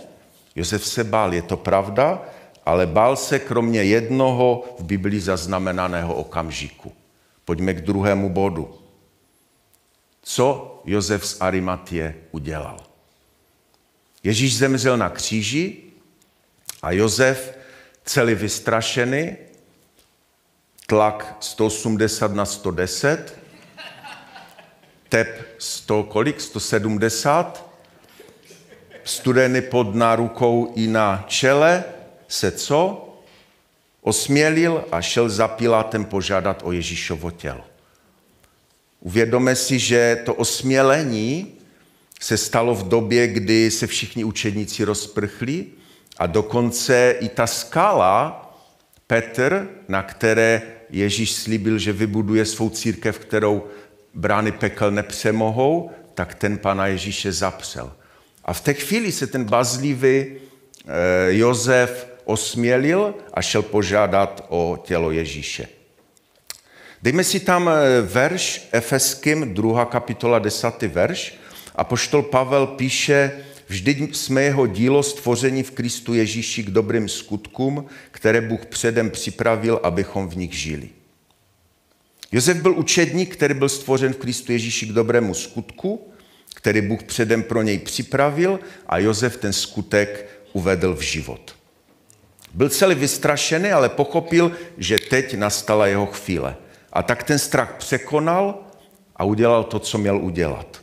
Josef 0.56 0.86
se 0.86 1.04
bál, 1.04 1.34
je 1.34 1.42
to 1.42 1.56
pravda? 1.56 2.22
Ale 2.66 2.86
bál 2.86 3.16
se 3.16 3.38
kromě 3.38 3.82
jednoho 3.82 4.64
v 4.78 4.82
Biblii 4.82 5.20
zaznamenaného 5.20 6.14
okamžiku. 6.14 6.92
Pojďme 7.44 7.74
k 7.74 7.80
druhému 7.80 8.30
bodu. 8.30 8.78
co 10.28 10.80
Josef 10.84 11.26
z 11.26 11.40
Arimatie 11.40 12.14
udělal. 12.30 12.80
Ježíš 14.22 14.56
zemřel 14.56 14.96
na 14.96 15.08
kříži 15.08 15.76
a 16.82 16.90
Josef 16.90 17.58
celý 18.04 18.34
vystrašený, 18.34 19.36
tlak 20.86 21.36
180 21.40 22.34
na 22.34 22.44
110, 22.46 23.38
tep 25.08 25.54
100 25.58 26.02
kolik, 26.02 26.40
170, 26.40 27.70
studený 29.04 29.60
pod 29.60 29.94
nárukou 29.94 30.72
i 30.74 30.86
na 30.86 31.24
čele, 31.28 31.84
se 32.28 32.50
co? 32.50 33.02
Osmělil 34.00 34.84
a 34.92 35.02
šel 35.02 35.28
za 35.28 35.48
Pilátem 35.48 36.04
požádat 36.04 36.62
o 36.64 36.72
Ježíšovo 36.72 37.30
tělo. 37.30 37.64
Uvědome 39.00 39.56
si, 39.56 39.78
že 39.78 40.22
to 40.24 40.34
osmělení 40.34 41.52
se 42.20 42.36
stalo 42.36 42.74
v 42.74 42.88
době, 42.88 43.26
kdy 43.26 43.70
se 43.70 43.86
všichni 43.86 44.24
učedníci 44.24 44.84
rozprchli 44.84 45.66
a 46.18 46.26
dokonce 46.26 47.14
i 47.20 47.28
ta 47.28 47.46
skala, 47.46 48.42
Petr, 49.06 49.68
na 49.88 50.02
které 50.02 50.62
Ježíš 50.90 51.32
slíbil, 51.32 51.78
že 51.78 51.92
vybuduje 51.92 52.44
svou 52.44 52.70
církev, 52.70 53.18
kterou 53.18 53.66
brány 54.14 54.52
pekel 54.52 54.90
nepřemohou, 54.90 55.90
tak 56.14 56.34
ten 56.34 56.58
pana 56.58 56.86
Ježíše 56.86 57.32
zapřel. 57.32 57.92
A 58.44 58.52
v 58.52 58.60
té 58.60 58.74
chvíli 58.74 59.12
se 59.12 59.26
ten 59.26 59.44
bazlivý 59.44 60.08
eh, 60.08 60.36
Jozef 61.28 62.15
osmělil 62.26 63.14
a 63.34 63.42
šel 63.42 63.62
požádat 63.62 64.46
o 64.48 64.78
tělo 64.84 65.10
Ježíše. 65.10 65.68
Dejme 67.02 67.24
si 67.24 67.40
tam 67.40 67.68
eh, 67.68 68.02
verš 68.02 68.68
Efeským, 68.72 69.54
druhá 69.54 69.84
kapitola, 69.84 70.38
desátý 70.38 70.86
verš. 70.86 71.34
A 71.76 71.84
poštol 71.84 72.22
Pavel 72.22 72.66
píše, 72.66 73.32
vždyť 73.68 74.16
jsme 74.16 74.42
jeho 74.42 74.66
dílo 74.66 75.02
stvoření 75.02 75.62
v 75.62 75.70
Kristu 75.70 76.14
Ježíši 76.14 76.62
k 76.62 76.70
dobrým 76.70 77.08
skutkům, 77.08 77.86
které 78.10 78.40
Bůh 78.40 78.66
předem 78.66 79.10
připravil, 79.10 79.80
abychom 79.82 80.28
v 80.28 80.36
nich 80.36 80.54
žili. 80.54 80.88
Josef 82.32 82.56
byl 82.56 82.78
učedník, 82.78 83.36
který 83.36 83.54
byl 83.54 83.68
stvořen 83.68 84.12
v 84.12 84.16
Kristu 84.16 84.52
Ježíši 84.52 84.86
k 84.86 84.92
dobrému 84.92 85.34
skutku, 85.34 86.12
který 86.54 86.80
Bůh 86.80 87.02
předem 87.02 87.42
pro 87.42 87.62
něj 87.62 87.78
připravil 87.78 88.60
a 88.86 88.98
Josef 88.98 89.36
ten 89.36 89.52
skutek 89.52 90.28
uvedl 90.52 90.94
v 90.94 91.00
život. 91.00 91.55
Byl 92.56 92.68
celý 92.68 92.94
vystrašený, 92.94 93.72
ale 93.72 93.88
pochopil, 93.88 94.52
že 94.78 94.98
teď 94.98 95.36
nastala 95.36 95.86
jeho 95.86 96.06
chvíle. 96.06 96.56
A 96.92 97.02
tak 97.02 97.22
ten 97.22 97.38
strach 97.38 97.74
překonal 97.78 98.58
a 99.16 99.24
udělal 99.24 99.64
to, 99.64 99.78
co 99.78 99.98
měl 99.98 100.18
udělat. 100.18 100.80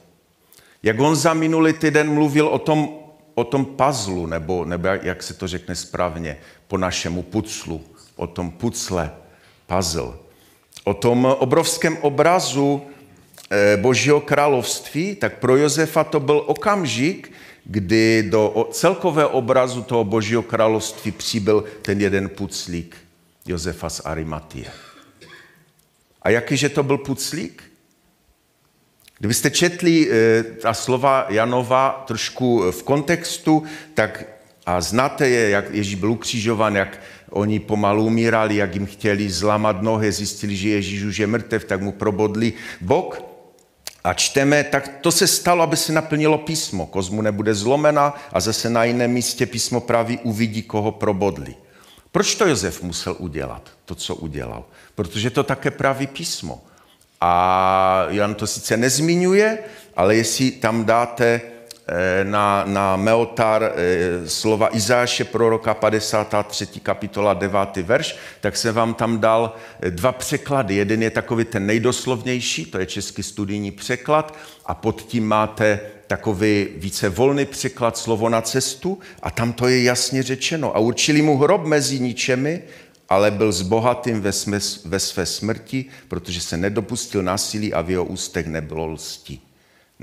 Jak 0.83 0.99
on 0.99 1.15
za 1.15 1.33
minulý 1.33 1.73
týden 1.73 2.13
mluvil 2.13 2.47
o 2.47 2.59
tom, 2.59 2.89
o 3.35 3.43
tom 3.43 3.65
puzzlu, 3.65 4.25
nebo, 4.25 4.65
nebo 4.65 4.87
jak 4.87 5.23
se 5.23 5.33
to 5.33 5.47
řekne 5.47 5.75
správně, 5.75 6.37
po 6.67 6.77
našemu 6.77 7.23
puclu, 7.23 7.81
o 8.15 8.27
tom 8.27 8.51
pucle, 8.51 9.11
puzzle, 9.67 10.13
o 10.83 10.93
tom 10.93 11.25
obrovském 11.25 11.97
obrazu 12.01 12.81
Božího 13.77 14.21
království, 14.21 15.15
tak 15.15 15.39
pro 15.39 15.57
Josefa 15.57 16.03
to 16.03 16.19
byl 16.19 16.43
okamžik, 16.45 17.31
kdy 17.65 18.23
do 18.29 18.69
celkového 18.71 19.29
obrazu 19.29 19.81
toho 19.81 20.03
Božího 20.03 20.43
království 20.43 21.11
přibyl 21.11 21.63
ten 21.81 22.01
jeden 22.01 22.29
puclík 22.29 22.97
Josefa 23.45 23.89
z 23.89 24.01
Arimatie. 24.05 24.65
A 26.21 26.29
jakýže 26.29 26.69
to 26.69 26.83
byl 26.83 26.97
puclík? 26.97 27.63
Kdybyste 29.19 29.49
četli 29.49 30.09
e, 30.09 30.43
ta 30.43 30.73
slova 30.73 31.25
Janova 31.29 32.03
trošku 32.07 32.71
v 32.71 32.83
kontextu, 32.83 33.63
tak 33.93 34.25
a 34.65 34.81
znáte 34.81 35.29
je, 35.29 35.49
jak 35.49 35.73
Ježíš 35.73 35.95
byl 35.95 36.11
ukřižovan, 36.11 36.75
jak 36.75 36.99
oni 37.29 37.59
pomalu 37.59 38.05
umírali, 38.05 38.55
jak 38.55 38.73
jim 38.75 38.85
chtěli 38.85 39.29
zlamat 39.29 39.81
nohy, 39.81 40.11
zjistili, 40.11 40.55
že 40.55 40.69
Ježíš 40.69 41.03
už 41.03 41.17
je 41.17 41.27
mrtev, 41.27 41.65
tak 41.65 41.81
mu 41.81 41.91
probodli 41.91 42.53
bok. 42.81 43.32
A 44.03 44.13
čteme, 44.13 44.63
tak 44.63 44.87
to 45.01 45.11
se 45.11 45.27
stalo, 45.27 45.63
aby 45.63 45.77
se 45.77 45.93
naplnilo 45.93 46.37
písmo. 46.37 46.85
Kozmu 46.85 47.21
nebude 47.21 47.55
zlomena 47.55 48.13
a 48.31 48.39
zase 48.39 48.69
na 48.69 48.83
jiném 48.83 49.11
místě 49.11 49.45
písmo 49.45 49.79
praví 49.79 50.19
uvidí, 50.23 50.63
koho 50.63 50.91
probodli. 50.91 51.55
Proč 52.11 52.35
to 52.35 52.47
Josef 52.47 52.81
musel 52.81 53.15
udělat, 53.19 53.69
to, 53.85 53.95
co 53.95 54.15
udělal? 54.15 54.63
Protože 54.95 55.29
to 55.29 55.43
také 55.43 55.71
praví 55.71 56.07
písmo. 56.07 56.61
A 57.21 58.05
Jan 58.09 58.35
to 58.35 58.47
sice 58.47 58.77
nezmiňuje, 58.77 59.59
ale 59.95 60.15
jestli 60.15 60.51
tam 60.51 60.85
dáte 60.85 61.41
na, 62.23 62.63
na 62.65 62.95
Meotar 62.95 63.63
eh, 63.63 64.29
slova 64.29 64.75
Izáše 64.75 65.23
proroka 65.23 65.73
53. 65.73 66.65
kapitola 66.79 67.33
9. 67.33 67.77
verš, 67.77 68.17
tak 68.41 68.57
se 68.57 68.71
vám 68.71 68.93
tam 68.93 69.19
dal 69.19 69.55
eh, 69.81 69.91
dva 69.91 70.11
překlady. 70.11 70.75
Jeden 70.75 71.03
je 71.03 71.09
takový 71.09 71.45
ten 71.45 71.65
nejdoslovnější, 71.65 72.65
to 72.65 72.79
je 72.79 72.85
český 72.85 73.23
studijní 73.23 73.71
překlad, 73.71 74.37
a 74.65 74.73
pod 74.73 75.01
tím 75.01 75.27
máte 75.27 75.79
takový 76.07 76.67
více 76.75 77.09
volný 77.09 77.45
překlad 77.45 77.97
slovo 77.97 78.29
na 78.29 78.41
cestu 78.41 78.99
a 79.21 79.31
tam 79.31 79.53
to 79.53 79.67
je 79.67 79.83
jasně 79.83 80.23
řečeno. 80.23 80.75
A 80.75 80.79
určili 80.79 81.21
mu 81.21 81.37
hrob 81.37 81.65
mezi 81.65 81.99
ničemi 81.99 82.61
ale 83.09 83.31
byl 83.31 83.51
s 83.51 83.61
bohatým 83.61 84.21
ve, 84.21 84.31
sme, 84.31 84.59
ve 84.85 84.99
své 84.99 85.25
smrti, 85.25 85.85
protože 86.07 86.41
se 86.41 86.57
nedopustil 86.57 87.23
násilí 87.23 87.73
a 87.73 87.81
v 87.81 87.89
jeho 87.89 88.05
ústech 88.05 88.47
nebylo 88.47 88.87
lstí. 88.87 89.41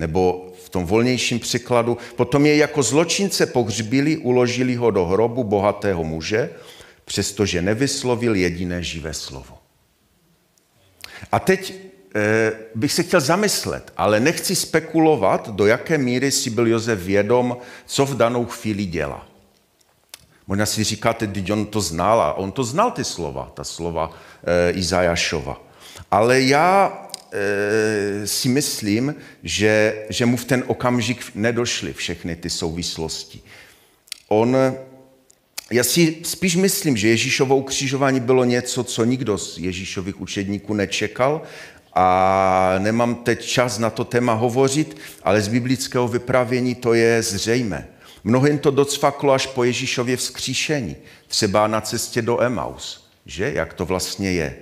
Nebo 0.00 0.52
v 0.64 0.68
tom 0.68 0.86
volnějším 0.86 1.38
překladu, 1.38 1.98
potom 2.16 2.46
je 2.46 2.56
jako 2.56 2.82
zločince 2.82 3.46
pohřbili, 3.46 4.16
uložili 4.16 4.76
ho 4.76 4.90
do 4.90 5.06
hrobu 5.06 5.44
bohatého 5.44 6.04
muže, 6.04 6.50
přestože 7.04 7.62
nevyslovil 7.62 8.34
jediné 8.34 8.82
živé 8.82 9.14
slovo. 9.14 9.58
A 11.32 11.38
teď 11.38 11.74
e, 12.16 12.52
bych 12.74 12.92
se 12.92 13.02
chtěl 13.02 13.20
zamyslet, 13.20 13.92
ale 13.96 14.20
nechci 14.20 14.56
spekulovat, 14.56 15.48
do 15.48 15.66
jaké 15.66 15.98
míry 15.98 16.30
si 16.30 16.50
byl 16.50 16.66
Josef 16.66 16.98
vědom, 16.98 17.56
co 17.86 18.06
v 18.06 18.16
danou 18.16 18.46
chvíli 18.46 18.84
dělá. 18.84 19.26
Možná 20.46 20.66
si 20.66 20.84
říkáte, 20.84 21.26
teď 21.26 21.50
on 21.50 21.66
to 21.66 21.80
znal 21.80 22.20
a 22.20 22.34
on 22.34 22.52
to 22.52 22.64
znal 22.64 22.90
ty 22.90 23.04
slova, 23.04 23.52
ta 23.54 23.64
slova 23.64 24.10
e, 24.44 24.70
Izajašova. 24.70 25.60
Ale 26.10 26.40
já 26.40 26.92
si 28.24 28.48
myslím, 28.48 29.14
že, 29.42 30.02
že 30.08 30.26
mu 30.26 30.36
v 30.36 30.44
ten 30.44 30.64
okamžik 30.66 31.24
nedošly 31.34 31.92
všechny 31.92 32.36
ty 32.36 32.50
souvislosti. 32.50 33.40
On, 34.28 34.56
já 35.70 35.84
si 35.84 36.16
spíš 36.22 36.56
myslím, 36.56 36.96
že 36.96 37.08
Ježíšovo 37.08 37.56
ukřižování 37.56 38.20
bylo 38.20 38.44
něco, 38.44 38.84
co 38.84 39.04
nikdo 39.04 39.38
z 39.38 39.58
Ježíšových 39.58 40.20
učedníků 40.20 40.74
nečekal 40.74 41.42
a 41.94 42.74
nemám 42.78 43.14
teď 43.14 43.44
čas 43.44 43.78
na 43.78 43.90
to 43.90 44.04
téma 44.04 44.32
hovořit, 44.32 44.96
ale 45.22 45.40
z 45.40 45.48
biblického 45.48 46.08
vyprávění 46.08 46.74
to 46.74 46.94
je 46.94 47.22
zřejmé. 47.22 47.88
Mnohým 48.24 48.58
to 48.58 48.70
docvaklo 48.70 49.32
až 49.32 49.46
po 49.46 49.64
Ježíšově 49.64 50.16
vzkříšení, 50.16 50.96
třeba 51.28 51.66
na 51.66 51.80
cestě 51.80 52.22
do 52.22 52.42
Emaus, 52.42 53.10
že? 53.26 53.52
Jak 53.54 53.74
to 53.74 53.84
vlastně 53.84 54.32
je. 54.32 54.56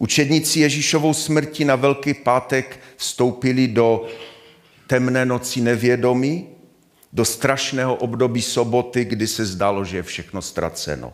Učedníci 0.00 0.60
Ježíšovou 0.60 1.14
smrti 1.14 1.64
na 1.64 1.76
Velký 1.76 2.14
pátek 2.14 2.80
vstoupili 2.96 3.68
do 3.68 4.06
temné 4.86 5.26
noci 5.26 5.60
nevědomí, 5.60 6.46
do 7.12 7.24
strašného 7.24 7.94
období 7.94 8.42
soboty, 8.42 9.04
kdy 9.04 9.26
se 9.26 9.46
zdalo, 9.46 9.84
že 9.84 9.96
je 9.96 10.02
všechno 10.02 10.42
ztraceno. 10.42 11.12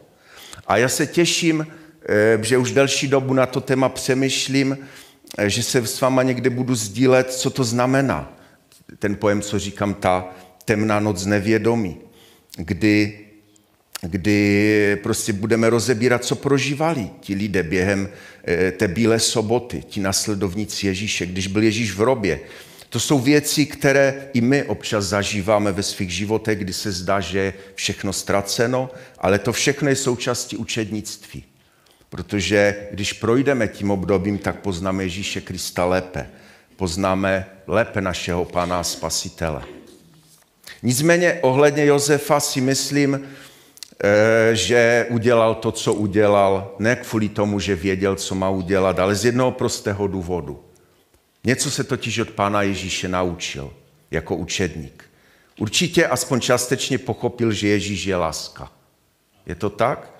A 0.66 0.76
já 0.76 0.88
se 0.88 1.06
těším, 1.06 1.66
eh, 2.08 2.38
že 2.42 2.58
už 2.58 2.72
delší 2.72 3.08
dobu 3.08 3.34
na 3.34 3.46
to 3.46 3.60
téma 3.60 3.88
přemýšlím, 3.88 4.78
eh, 5.38 5.50
že 5.50 5.62
se 5.62 5.86
s 5.86 6.00
váma 6.00 6.22
někde 6.22 6.50
budu 6.50 6.74
sdílet, 6.74 7.32
co 7.32 7.50
to 7.50 7.64
znamená. 7.64 8.38
Ten 8.98 9.16
pojem, 9.16 9.42
co 9.42 9.58
říkám, 9.58 9.94
ta 9.94 10.28
temná 10.64 11.00
noc 11.00 11.26
nevědomí, 11.26 11.96
kdy, 12.56 13.25
kdy 14.02 14.98
prostě 15.02 15.32
budeme 15.32 15.70
rozebírat, 15.70 16.24
co 16.24 16.36
prožívali 16.36 17.10
ti 17.20 17.34
lidé 17.34 17.62
během 17.62 18.08
eh, 18.44 18.72
té 18.72 18.88
bílé 18.88 19.20
soboty, 19.20 19.82
ti 19.88 20.00
nasledovníci 20.00 20.86
Ježíše, 20.86 21.26
když 21.26 21.46
byl 21.46 21.62
Ježíš 21.62 21.92
v 21.92 22.00
robě. 22.00 22.40
To 22.88 23.00
jsou 23.00 23.18
věci, 23.18 23.66
které 23.66 24.28
i 24.34 24.40
my 24.40 24.62
občas 24.62 25.04
zažíváme 25.04 25.72
ve 25.72 25.82
svých 25.82 26.10
životech, 26.10 26.58
kdy 26.58 26.72
se 26.72 26.92
zdá, 26.92 27.20
že 27.20 27.38
je 27.38 27.54
všechno 27.74 28.12
ztraceno, 28.12 28.90
ale 29.18 29.38
to 29.38 29.52
všechno 29.52 29.88
je 29.88 29.96
součástí 29.96 30.56
učednictví. 30.56 31.44
Protože 32.08 32.88
když 32.90 33.12
projdeme 33.12 33.68
tím 33.68 33.90
obdobím, 33.90 34.38
tak 34.38 34.60
poznáme 34.60 35.04
Ježíše 35.04 35.40
Krista 35.40 35.84
lépe. 35.84 36.26
Poznáme 36.76 37.46
lépe 37.66 38.00
našeho 38.00 38.44
Pána 38.44 38.82
Spasitele. 38.82 39.62
Nicméně 40.82 41.38
ohledně 41.42 41.86
Josefa 41.86 42.40
si 42.40 42.60
myslím, 42.60 43.26
že 44.52 45.06
udělal 45.10 45.54
to, 45.54 45.72
co 45.72 45.94
udělal, 45.94 46.74
ne 46.78 46.96
kvůli 46.96 47.28
tomu, 47.28 47.60
že 47.60 47.74
věděl, 47.74 48.16
co 48.16 48.34
má 48.34 48.50
udělat, 48.50 48.98
ale 48.98 49.14
z 49.14 49.24
jednoho 49.24 49.50
prostého 49.50 50.06
důvodu. 50.06 50.64
Něco 51.44 51.70
se 51.70 51.84
totiž 51.84 52.18
od 52.18 52.30
Pána 52.30 52.62
Ježíše 52.62 53.08
naučil 53.08 53.72
jako 54.10 54.36
učedník. 54.36 55.04
Určitě 55.58 56.06
aspoň 56.06 56.40
částečně 56.40 56.98
pochopil, 56.98 57.52
že 57.52 57.68
Ježíš 57.68 58.04
je 58.04 58.16
láska. 58.16 58.72
Je 59.46 59.54
to 59.54 59.70
tak? 59.70 60.14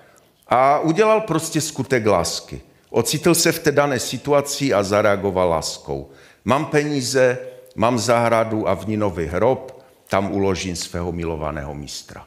A 0.48 0.78
udělal 0.78 1.20
prostě 1.20 1.60
skutek 1.60 2.06
lásky. 2.06 2.60
Ocitl 2.90 3.34
se 3.34 3.52
v 3.52 3.58
té 3.58 3.72
dané 3.72 3.98
situaci 3.98 4.74
a 4.74 4.82
zareagoval 4.82 5.48
láskou. 5.48 6.10
Mám 6.44 6.66
peníze, 6.66 7.38
mám 7.76 7.98
zahradu 7.98 8.68
a 8.68 8.74
v 8.74 8.86
ní 8.86 8.96
nový 8.96 9.26
hrob, 9.26 9.84
tam 10.08 10.32
uložím 10.32 10.76
svého 10.76 11.12
milovaného 11.12 11.74
mistra. 11.74 12.26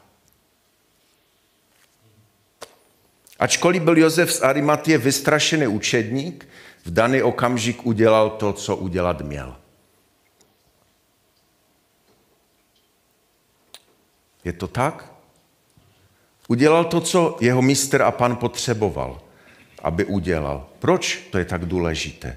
Ačkoliv 3.40 3.82
byl 3.82 3.98
Josef 3.98 4.32
z 4.32 4.42
Arimatie 4.42 4.98
vystrašený 4.98 5.66
učedník, 5.66 6.48
v 6.84 6.90
daný 6.90 7.22
okamžik 7.22 7.86
udělal 7.86 8.30
to, 8.30 8.52
co 8.52 8.76
udělat 8.76 9.20
měl. 9.20 9.56
Je 14.44 14.52
to 14.52 14.68
tak? 14.68 15.12
Udělal 16.48 16.84
to, 16.84 17.00
co 17.00 17.36
jeho 17.40 17.62
mistr 17.62 18.02
a 18.02 18.10
pan 18.10 18.36
potřeboval, 18.36 19.20
aby 19.82 20.04
udělal. 20.04 20.68
Proč 20.78 21.28
to 21.30 21.38
je 21.38 21.44
tak 21.44 21.64
důležité? 21.64 22.36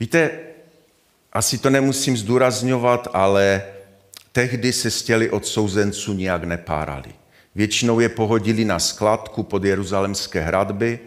Víte, 0.00 0.30
asi 1.32 1.58
to 1.58 1.70
nemusím 1.70 2.16
zdůrazňovat, 2.16 3.08
ale 3.12 3.62
tehdy 4.32 4.72
se 4.72 4.90
stěli 4.90 5.30
od 5.30 5.46
souzenců 5.46 6.12
nijak 6.12 6.44
nepárali. 6.44 7.14
Většinou 7.58 8.00
je 8.00 8.08
pohodili 8.08 8.64
na 8.64 8.78
skladku 8.78 9.42
pod 9.42 9.64
jeruzalemské 9.64 10.40
hradby, 10.40 10.98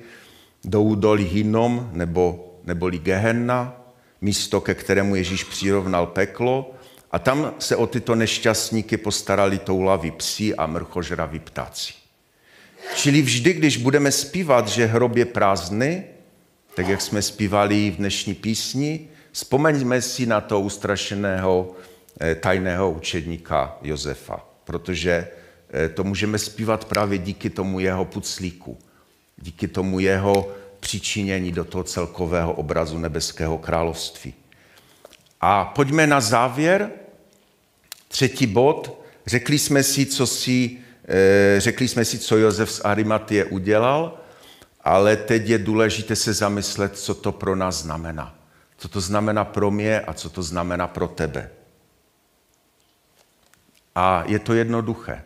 do 0.64 0.82
údolí 0.82 1.24
Hinnom 1.24 1.90
nebo, 1.94 2.56
neboli 2.64 3.00
Gehenna, 3.00 3.82
místo, 4.22 4.62
ke 4.62 4.76
kterému 4.76 5.16
Ježíš 5.16 5.44
přirovnal 5.44 6.08
peklo, 6.08 6.76
a 7.12 7.20
tam 7.20 7.54
se 7.60 7.76
o 7.76 7.88
tyto 7.88 8.16
nešťastníky 8.16 8.98
postarali 8.98 9.60
toulaví 9.60 10.12
psi 10.12 10.56
a 10.56 10.66
mrchožraví 10.66 11.40
ptáci. 11.40 11.94
Čili 12.96 13.22
vždy, 13.22 13.54
když 13.54 13.78
budeme 13.78 14.12
zpívat, 14.12 14.68
že 14.68 14.86
hrob 14.86 15.16
je 15.16 15.26
prázdný, 15.26 16.04
tak 16.76 16.88
jak 16.88 17.02
jsme 17.02 17.22
zpívali 17.22 17.92
v 17.92 17.96
dnešní 17.96 18.34
písni, 18.34 19.08
vzpomeňme 19.32 20.02
si 20.02 20.26
na 20.26 20.42
to 20.42 20.60
ustrašeného 20.60 21.76
eh, 22.20 22.36
tajného 22.36 22.92
učedníka 22.92 23.78
Josefa, 23.82 24.46
protože 24.64 25.28
to 25.93 26.03
můžeme 26.03 26.38
zpívat 26.39 26.86
právě 26.86 27.17
díky 27.17 27.49
tomu 27.49 27.79
jeho 27.79 28.05
puclíku, 28.05 28.77
díky 29.38 29.67
tomu 29.67 29.99
jeho 29.99 30.51
přičinění 30.79 31.51
do 31.51 31.65
toho 31.65 31.84
celkového 31.84 32.53
obrazu 32.53 32.97
nebeského 32.97 33.57
království. 33.57 34.34
A 35.41 35.65
pojďme 35.65 36.07
na 36.07 36.21
závěr. 36.21 36.91
Třetí 38.07 38.47
bod. 38.47 39.01
Řekli 39.25 39.60
jsme 39.60 39.84
si, 39.84 40.05
co, 40.05 40.27
si, 40.27 40.77
eh, 41.07 41.55
řekli 41.60 41.88
jsme 41.88 42.05
si, 42.05 42.19
co 42.19 42.38
Josef 42.38 42.71
z 42.71 42.81
Arimatie 42.84 43.45
udělal, 43.45 44.17
ale 44.81 45.17
teď 45.17 45.47
je 45.47 45.57
důležité 45.57 46.15
se 46.15 46.34
zamyslet, 46.34 46.97
co 46.97 47.15
to 47.15 47.31
pro 47.31 47.55
nás 47.55 47.81
znamená. 47.81 48.36
Co 48.77 48.88
to 48.88 49.01
znamená 49.01 49.45
pro 49.45 49.71
mě 49.71 49.99
a 50.01 50.13
co 50.13 50.29
to 50.29 50.43
znamená 50.43 50.88
pro 50.88 51.07
tebe. 51.07 51.49
A 53.95 54.23
je 54.27 54.39
to 54.39 54.53
jednoduché. 54.53 55.23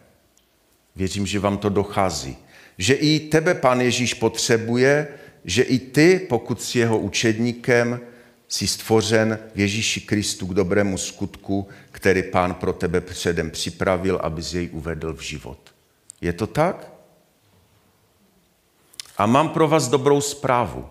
Věřím, 0.96 1.26
že 1.26 1.40
vám 1.40 1.58
to 1.58 1.70
dochází. 1.70 2.38
Že 2.78 2.94
i 2.94 3.20
tebe 3.20 3.54
Pán 3.54 3.82
Ježíš 3.82 4.14
potřebuje, 4.14 5.08
že 5.46 5.64
i 5.64 5.80
ty, 5.80 6.26
pokud 6.30 6.62
jsi 6.62 6.80
jeho 6.80 7.00
učedníkem, 7.00 8.00
jsi 8.48 8.68
stvořen 8.68 9.40
v 9.56 9.60
Ježíši 9.60 10.02
Kristu 10.02 10.48
k 10.48 10.54
dobrému 10.54 10.98
skutku, 10.98 11.68
který 11.92 12.24
Pán 12.24 12.54
pro 12.54 12.74
tebe 12.74 13.02
předem 13.02 13.52
připravil, 13.52 14.20
abys 14.24 14.54
jej 14.54 14.70
uvedl 14.72 15.14
v 15.14 15.22
život. 15.22 15.60
Je 16.22 16.34
to 16.34 16.48
tak? 16.48 16.92
A 19.18 19.26
mám 19.26 19.50
pro 19.50 19.68
vás 19.68 19.88
dobrou 19.88 20.22
zprávu. 20.22 20.86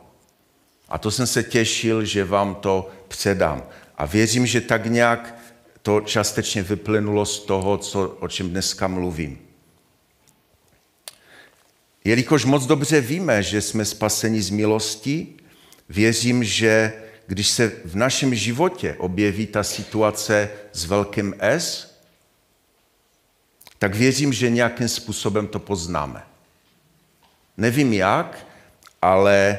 A 0.89 0.99
to 0.99 1.11
jsem 1.11 1.27
se 1.27 1.43
těšil, 1.43 2.05
že 2.05 2.25
vám 2.25 2.55
to 2.55 2.91
předám. 3.09 3.63
A 3.97 4.07
věřím, 4.07 4.47
že 4.47 4.61
tak 4.61 4.87
nějak 4.87 5.39
to 5.83 6.01
částečně 6.01 6.63
vyplynulo 6.63 7.27
z 7.27 7.39
toho, 7.39 7.79
co, 7.79 8.09
o 8.09 8.29
čem 8.29 8.51
dneska 8.51 8.89
mluvím. 8.89 9.44
Jelikož 12.05 12.45
moc 12.45 12.67
dobře 12.67 13.01
víme, 13.01 13.43
že 13.43 13.61
jsme 13.61 13.85
spaseni 13.85 14.43
z 14.43 14.51
milosti, 14.51 15.27
věřím, 15.89 16.45
že 16.45 16.93
když 17.27 17.49
se 17.49 17.73
v 17.85 17.97
našem 17.97 18.35
životě 18.35 18.97
objeví 18.99 19.47
ta 19.47 19.63
situace 19.63 20.51
s 20.73 20.85
velkým 20.85 21.35
S, 21.39 21.95
tak 23.79 23.95
věřím, 23.95 24.33
že 24.33 24.51
nějakým 24.51 24.89
způsobem 24.89 25.47
to 25.47 25.59
poznáme. 25.59 26.23
Nevím 27.57 27.93
jak, 27.93 28.47
ale 29.03 29.59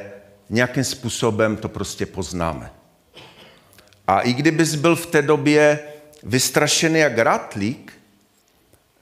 nějakým 0.50 0.84
způsobem 0.84 1.56
to 1.56 1.68
prostě 1.68 2.06
poznáme. 2.06 2.70
A 4.06 4.20
i 4.20 4.32
kdybys 4.32 4.74
byl 4.74 4.96
v 4.96 5.06
té 5.06 5.22
době 5.22 5.78
vystrašený 6.22 6.98
jak 6.98 7.18
ratlík, 7.18 7.92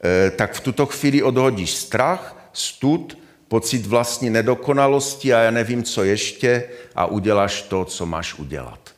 eh, 0.04 0.30
tak 0.30 0.54
v 0.54 0.60
tuto 0.60 0.86
chvíli 0.86 1.22
odhodíš 1.22 1.70
strach, 1.70 2.50
stud 2.52 3.23
pocit 3.48 3.86
vlastní 3.86 4.30
nedokonalosti 4.30 5.34
a 5.34 5.38
já 5.38 5.50
nevím, 5.50 5.82
co 5.82 6.04
ještě 6.04 6.64
a 6.94 7.06
uděláš 7.06 7.62
to, 7.62 7.84
co 7.84 8.06
máš 8.06 8.34
udělat. 8.34 8.94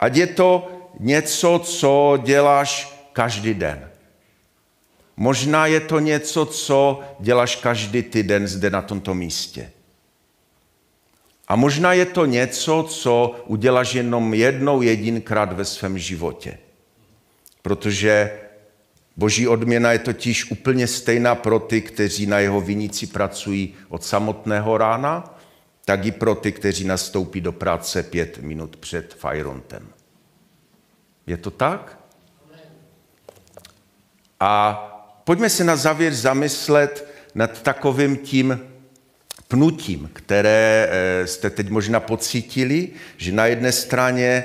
Ať 0.00 0.16
je 0.16 0.26
to 0.26 0.70
něco, 0.98 1.60
co 1.64 2.18
děláš 2.22 3.00
každý 3.12 3.54
den. 3.54 3.90
Možná 5.16 5.66
je 5.66 5.80
to 5.80 5.98
něco, 5.98 6.46
co 6.46 7.00
děláš 7.20 7.56
každý 7.56 8.02
týden 8.02 8.48
zde 8.48 8.70
na 8.70 8.82
tomto 8.82 9.14
místě. 9.14 9.70
A 11.48 11.56
možná 11.56 11.92
je 11.92 12.06
to 12.06 12.26
něco, 12.26 12.86
co 12.88 13.34
uděláš 13.46 13.94
jenom 13.94 14.34
jednou 14.34 14.82
jedinkrát 14.82 15.52
ve 15.52 15.64
svém 15.64 15.98
životě. 15.98 16.58
Protože 17.62 18.40
Boží 19.20 19.48
odměna 19.48 19.92
je 19.92 19.98
totiž 19.98 20.50
úplně 20.50 20.86
stejná 20.86 21.34
pro 21.34 21.58
ty, 21.58 21.80
kteří 21.80 22.26
na 22.26 22.38
jeho 22.38 22.60
vinici 22.60 23.06
pracují 23.06 23.74
od 23.88 24.04
samotného 24.04 24.78
rána, 24.78 25.38
tak 25.84 26.04
i 26.04 26.10
pro 26.10 26.34
ty, 26.34 26.52
kteří 26.52 26.84
nastoupí 26.84 27.40
do 27.40 27.52
práce 27.52 28.02
pět 28.02 28.38
minut 28.38 28.76
před 28.76 29.14
fajrontem. 29.14 29.88
Je 31.26 31.36
to 31.36 31.50
tak? 31.50 31.98
A 34.40 34.52
pojďme 35.24 35.50
se 35.50 35.64
na 35.64 35.76
závěr 35.76 36.14
zamyslet 36.14 37.08
nad 37.34 37.62
takovým 37.62 38.16
tím 38.16 38.60
pnutím, 39.48 40.10
které 40.12 40.88
eh, 40.90 41.26
jste 41.26 41.50
teď 41.50 41.68
možná 41.68 42.00
pocítili, 42.00 42.88
že 43.16 43.32
na 43.32 43.46
jedné 43.46 43.72
straně 43.72 44.44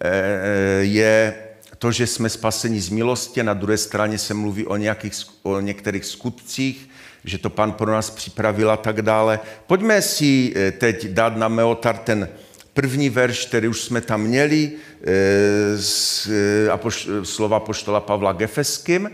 eh, 0.00 0.80
je 0.80 1.43
to, 1.78 1.92
že 1.92 2.06
jsme 2.06 2.28
spaseni 2.28 2.80
z 2.80 2.88
milosti, 2.88 3.42
na 3.42 3.54
druhé 3.54 3.78
straně 3.78 4.18
se 4.18 4.34
mluví 4.34 4.66
o, 4.66 4.76
nějakých, 4.76 5.14
o 5.42 5.60
některých 5.60 6.04
skutcích, 6.04 6.88
že 7.24 7.38
to 7.38 7.50
pan 7.50 7.72
pro 7.72 7.92
nás 7.92 8.10
připravil 8.10 8.70
a 8.70 8.76
tak 8.76 9.02
dále. 9.02 9.40
Pojďme 9.66 10.02
si 10.02 10.52
eh, 10.56 10.72
teď 10.72 11.06
dát 11.06 11.36
na 11.36 11.48
meotar 11.48 11.98
ten 11.98 12.28
první 12.72 13.10
verš, 13.10 13.46
který 13.46 13.68
už 13.68 13.80
jsme 13.80 14.00
tam 14.00 14.22
měli, 14.22 14.72
eh, 14.72 15.78
z 15.78 16.26
eh, 16.26 17.24
slova 17.24 17.60
poštola 17.60 18.00
Pavla 18.00 18.32
Gefeským 18.32 19.10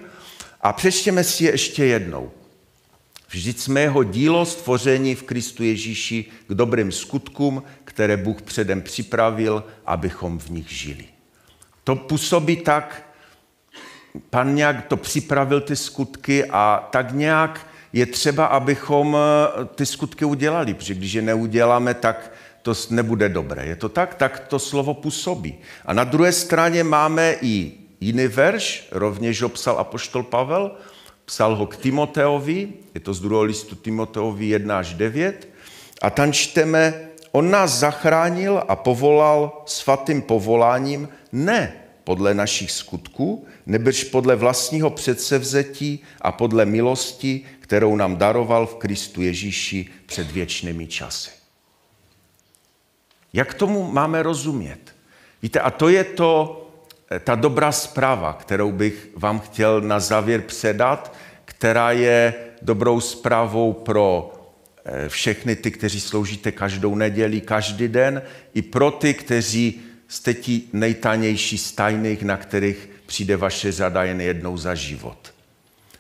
a 0.61 0.73
přečtěme 0.73 1.25
si 1.25 1.45
je 1.45 1.51
ještě 1.51 1.85
jednou. 1.85 2.31
Vždyť 3.31 3.59
jsme 3.59 3.81
jeho 3.81 4.05
dílo 4.05 4.47
stvoření 4.47 5.15
v 5.15 5.23
Kristu 5.23 5.65
Ježíši 5.65 6.25
k 6.47 6.55
dobrým 6.55 6.93
skutkům, 6.93 7.63
které 7.85 8.17
Bůh 8.17 8.43
předem 8.43 8.83
připravil, 8.83 9.65
abychom 9.87 10.39
v 10.39 10.51
nich 10.51 10.69
žili. 10.71 11.20
To 11.91 11.97
působí 11.97 12.57
tak, 12.57 13.03
pan 14.31 14.55
nějak 14.55 14.87
to 14.87 14.97
připravil 14.97 15.61
ty 15.61 15.77
skutky 15.77 16.45
a 16.45 16.89
tak 16.91 17.13
nějak 17.13 17.67
je 17.93 18.07
třeba, 18.07 18.47
abychom 18.47 19.17
eh, 19.17 19.65
ty 19.65 19.87
skutky 19.87 20.25
udělali, 20.25 20.75
protože 20.75 20.95
když 20.95 21.13
je 21.13 21.23
neuděláme, 21.23 21.95
tak 21.95 22.33
to 22.63 22.75
nebude 22.91 23.29
dobré. 23.29 23.67
Je 23.67 23.77
to 23.77 23.89
tak? 23.89 24.15
Tak 24.15 24.39
to 24.39 24.59
slovo 24.59 24.95
působí. 24.95 25.59
A 25.87 25.93
na 25.93 26.05
druhé 26.05 26.33
straně 26.33 26.85
máme 26.85 27.35
i 27.43 27.73
jiný 28.01 28.27
verš, 28.27 28.89
rovněž 28.91 29.43
ho 29.43 29.49
psal 29.49 29.79
apoštol 29.79 30.23
Pavel, 30.23 30.71
psal 31.25 31.57
ho 31.57 31.67
k 31.67 31.77
Timoteovi, 31.77 32.69
je 32.95 33.01
to 33.01 33.15
z 33.15 33.21
druhého 33.21 33.43
listu 33.43 33.77
Timoteovi 33.77 34.47
1 34.47 34.79
až 34.79 34.95
9, 34.95 35.49
a 36.03 36.11
tam 36.11 36.33
čteme, 36.33 37.11
on 37.33 37.51
nás 37.51 37.71
zachránil 37.71 38.63
a 38.69 38.77
povolal 38.77 39.63
svatým 39.67 40.23
povoláním 40.23 41.09
ne 41.33 41.80
podle 42.11 42.35
našich 42.35 42.71
skutků, 42.71 43.47
nebrž 43.67 44.05
podle 44.05 44.37
vlastního 44.37 44.91
předsevzetí 44.91 46.03
a 46.21 46.33
podle 46.33 46.67
milosti, 46.67 47.41
kterou 47.61 47.97
nám 47.97 48.17
daroval 48.17 48.67
v 48.67 48.75
Kristu 48.75 49.23
Ježíši 49.23 49.87
před 50.07 50.31
věčnými 50.31 50.87
časy. 50.87 51.31
Jak 53.33 53.55
tomu 53.55 53.93
máme 53.93 54.23
rozumět? 54.23 54.79
Víte, 55.43 55.61
a 55.61 55.71
to 55.71 55.89
je 55.89 56.05
to, 56.05 56.67
ta 57.25 57.35
dobrá 57.35 57.73
zpráva, 57.73 58.33
kterou 58.33 58.73
bych 58.73 59.09
vám 59.17 59.41
chtěl 59.41 59.81
na 59.81 60.01
závěr 60.01 60.41
předat, 60.41 61.15
která 61.45 61.93
je 61.93 62.35
dobrou 62.63 63.01
zprávou 63.01 63.73
pro 63.73 64.33
eh, 64.85 65.09
všechny 65.09 65.57
ty, 65.57 65.71
kteří 65.71 66.01
sloužíte 66.01 66.53
každou 66.53 66.95
neděli, 66.95 67.41
každý 67.41 67.89
den, 67.89 68.23
i 68.55 68.63
pro 68.63 68.91
ty, 68.91 69.15
kteří 69.15 69.90
jste 70.11 70.35
ti 70.35 70.63
nejtanější 70.73 71.59
z 71.59 71.73
tajných, 71.73 72.23
na 72.23 72.37
kterých 72.37 72.89
přijde 73.07 73.37
vaše 73.37 73.73
řada 73.73 74.05
jen 74.05 74.21
jednou 74.21 74.57
za 74.57 74.75
život. 74.75 75.35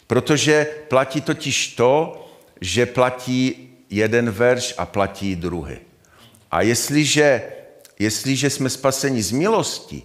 Protože 0.06 0.66
platí 0.88 1.20
totiž 1.20 1.68
to, 1.68 2.26
že 2.61 2.86
platí 2.86 3.70
jeden 3.90 4.30
verš 4.30 4.74
a 4.78 4.86
platí 4.86 5.36
druhý. 5.36 5.76
A 6.50 6.62
jestliže, 6.62 7.42
jestliže 7.98 8.50
jsme 8.50 8.70
spaseni 8.70 9.22
z 9.22 9.30
milosti, 9.30 10.02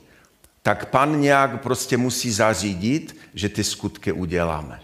tak 0.62 0.90
pan 0.90 1.22
nějak 1.22 1.62
prostě 1.62 1.98
musí 1.98 2.32
zařídit, 2.32 3.18
že 3.34 3.50
ty 3.50 3.64
skutky 3.64 4.12
uděláme. 4.12 4.80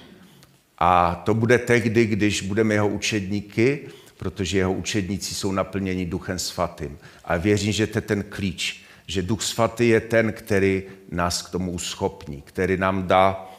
A 0.78 1.16
to 1.26 1.34
bude 1.34 1.58
tehdy, 1.58 2.06
když 2.06 2.42
budeme 2.42 2.74
jeho 2.74 2.88
učedníky, 2.88 3.80
protože 4.18 4.58
jeho 4.58 4.74
učedníci 4.74 5.36
jsou 5.36 5.52
naplněni 5.52 6.06
Duchem 6.06 6.40
Svatým. 6.40 6.98
A 7.26 7.38
věřím, 7.38 7.72
že 7.72 7.88
to 7.88 7.98
je 7.98 8.02
ten 8.02 8.24
klíč, 8.24 8.84
že 9.12 9.22
Duch 9.22 9.44
Svatý 9.44 9.90
je 9.90 10.00
ten, 10.00 10.34
který 10.34 10.84
nás 11.12 11.42
k 11.42 11.50
tomu 11.50 11.72
uschopní, 11.72 12.42
který 12.42 12.78
nám 12.78 13.08
dá, 13.08 13.50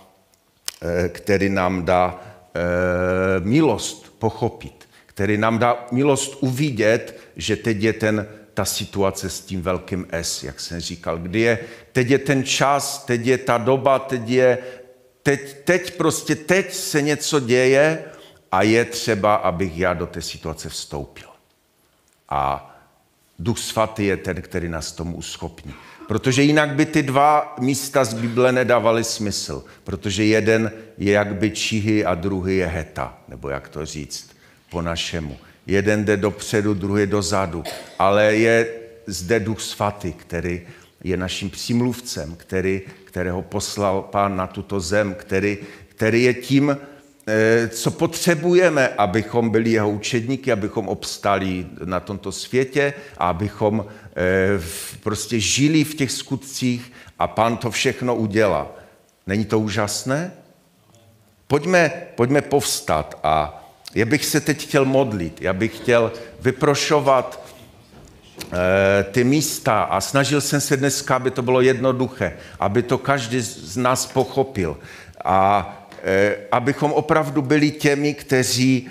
eh, 0.82 1.08
který 1.08 1.48
nám 1.48 1.84
dá 1.84 2.20
eh, 2.54 3.40
milost 3.40 4.18
pochopit, 4.18 4.88
který 5.06 5.36
nám 5.36 5.58
dá 5.58 5.86
milost 5.92 6.36
uvidět, 6.40 7.20
že 7.36 7.56
teď 7.56 7.82
je 7.82 7.92
ten, 7.92 8.26
ta 8.54 8.64
situace 8.64 9.30
s 9.30 9.40
tím 9.40 9.62
velkým 9.62 10.06
S, 10.10 10.44
jak 10.44 10.60
jsem 10.60 10.80
říkal, 10.80 11.18
kdy 11.18 11.40
je, 11.40 11.58
teď 11.92 12.10
je 12.10 12.18
ten 12.18 12.44
čas, 12.44 13.04
teď 13.04 13.26
je 13.26 13.38
ta 13.38 13.58
doba, 13.58 13.98
teď 13.98 14.28
je, 14.28 14.58
teď, 15.22 15.56
teď 15.64 15.96
prostě, 15.96 16.36
teď 16.36 16.74
se 16.74 17.02
něco 17.02 17.40
děje 17.40 18.04
a 18.52 18.62
je 18.62 18.84
třeba, 18.84 19.34
abych 19.34 19.78
já 19.78 19.94
do 19.94 20.06
té 20.06 20.22
situace 20.22 20.68
vstoupil. 20.68 21.28
A 22.28 22.71
Duch 23.42 23.58
svatý 23.58 24.06
je 24.06 24.16
ten, 24.16 24.42
který 24.42 24.68
nás 24.68 24.92
tomu 24.92 25.16
uschopní. 25.16 25.74
Protože 26.08 26.42
jinak 26.42 26.70
by 26.70 26.86
ty 26.86 27.02
dva 27.02 27.56
místa 27.60 28.04
z 28.04 28.14
Bible 28.14 28.52
nedávaly 28.52 29.04
smysl. 29.04 29.64
Protože 29.84 30.24
jeden 30.24 30.72
je 30.98 31.12
jakby 31.12 31.50
čihy 31.50 32.04
a 32.04 32.14
druhý 32.14 32.56
je 32.56 32.66
heta, 32.66 33.18
nebo 33.28 33.48
jak 33.48 33.68
to 33.68 33.86
říct 33.86 34.30
po 34.70 34.82
našemu. 34.82 35.36
Jeden 35.66 36.04
jde 36.04 36.16
dopředu, 36.16 36.74
druhý 36.74 37.06
dozadu. 37.06 37.64
Ale 37.98 38.34
je 38.34 38.68
zde 39.06 39.40
Duch 39.40 39.60
svatý, 39.60 40.12
který 40.12 40.62
je 41.04 41.16
naším 41.16 41.50
přímluvcem, 41.50 42.34
který, 42.36 42.82
kterého 43.04 43.42
poslal 43.42 44.02
pán 44.02 44.36
na 44.36 44.46
tuto 44.46 44.80
zem, 44.80 45.14
který, 45.14 45.58
který 45.88 46.22
je 46.22 46.34
tím, 46.34 46.76
co 47.68 47.90
potřebujeme, 47.90 48.88
abychom 48.88 49.50
byli 49.50 49.70
jeho 49.70 49.90
učedníky, 49.90 50.52
abychom 50.52 50.88
obstali 50.88 51.66
na 51.84 52.00
tomto 52.00 52.32
světě 52.32 52.94
abychom 53.18 53.86
eh, 54.16 54.60
prostě 55.02 55.40
žili 55.40 55.84
v 55.84 55.94
těch 55.94 56.12
skutcích 56.12 56.92
a 57.18 57.26
pán 57.26 57.56
to 57.56 57.70
všechno 57.70 58.16
udělá. 58.16 58.70
Není 59.26 59.44
to 59.44 59.58
úžasné? 59.58 60.32
Pojďme, 61.46 61.92
pojďme 62.14 62.42
povstat 62.42 63.18
a 63.22 63.64
já 63.94 64.06
bych 64.06 64.24
se 64.24 64.40
teď 64.40 64.62
chtěl 64.62 64.84
modlit, 64.84 65.40
já 65.40 65.52
bych 65.52 65.76
chtěl 65.76 66.12
vyprošovat 66.40 67.40
eh, 68.52 69.04
ty 69.12 69.24
místa 69.24 69.82
a 69.82 70.00
snažil 70.00 70.40
jsem 70.40 70.60
se 70.60 70.76
dneska, 70.76 71.16
aby 71.16 71.30
to 71.30 71.42
bylo 71.42 71.60
jednoduché, 71.60 72.36
aby 72.60 72.82
to 72.82 72.98
každý 72.98 73.40
z 73.40 73.76
nás 73.76 74.06
pochopil. 74.06 74.76
A 75.24 75.78
Eh, 75.81 75.81
abychom 76.52 76.92
opravdu 76.92 77.42
byli 77.42 77.70
těmi, 77.70 78.14
kteří, 78.14 78.90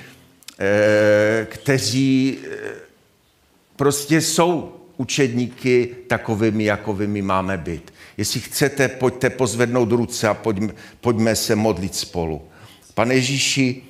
eh, 0.59 1.47
kteří 1.49 2.38
eh, 2.43 2.57
prostě 3.76 4.22
jsou 4.22 4.76
učedníky 4.97 5.95
takovými, 6.07 6.64
jakovými 6.64 7.22
máme 7.22 7.57
být. 7.57 7.93
Jestli 8.18 8.39
chcete, 8.39 8.88
pojďte 8.88 9.30
pozvednout 9.30 9.91
ruce 9.91 10.28
a 10.28 10.34
pojďme, 10.34 10.74
pojďme 11.01 11.36
se 11.36 11.55
modlit 11.55 11.95
spolu. 11.95 12.41
Pane 12.93 13.16
Ježíši, 13.16 13.82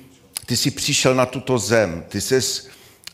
ty 0.46 0.56
jsi 0.56 0.70
přišel 0.70 1.14
na 1.14 1.26
tuto 1.26 1.58
zem, 1.58 2.04
ty 2.08 2.20
ses, 2.20 2.68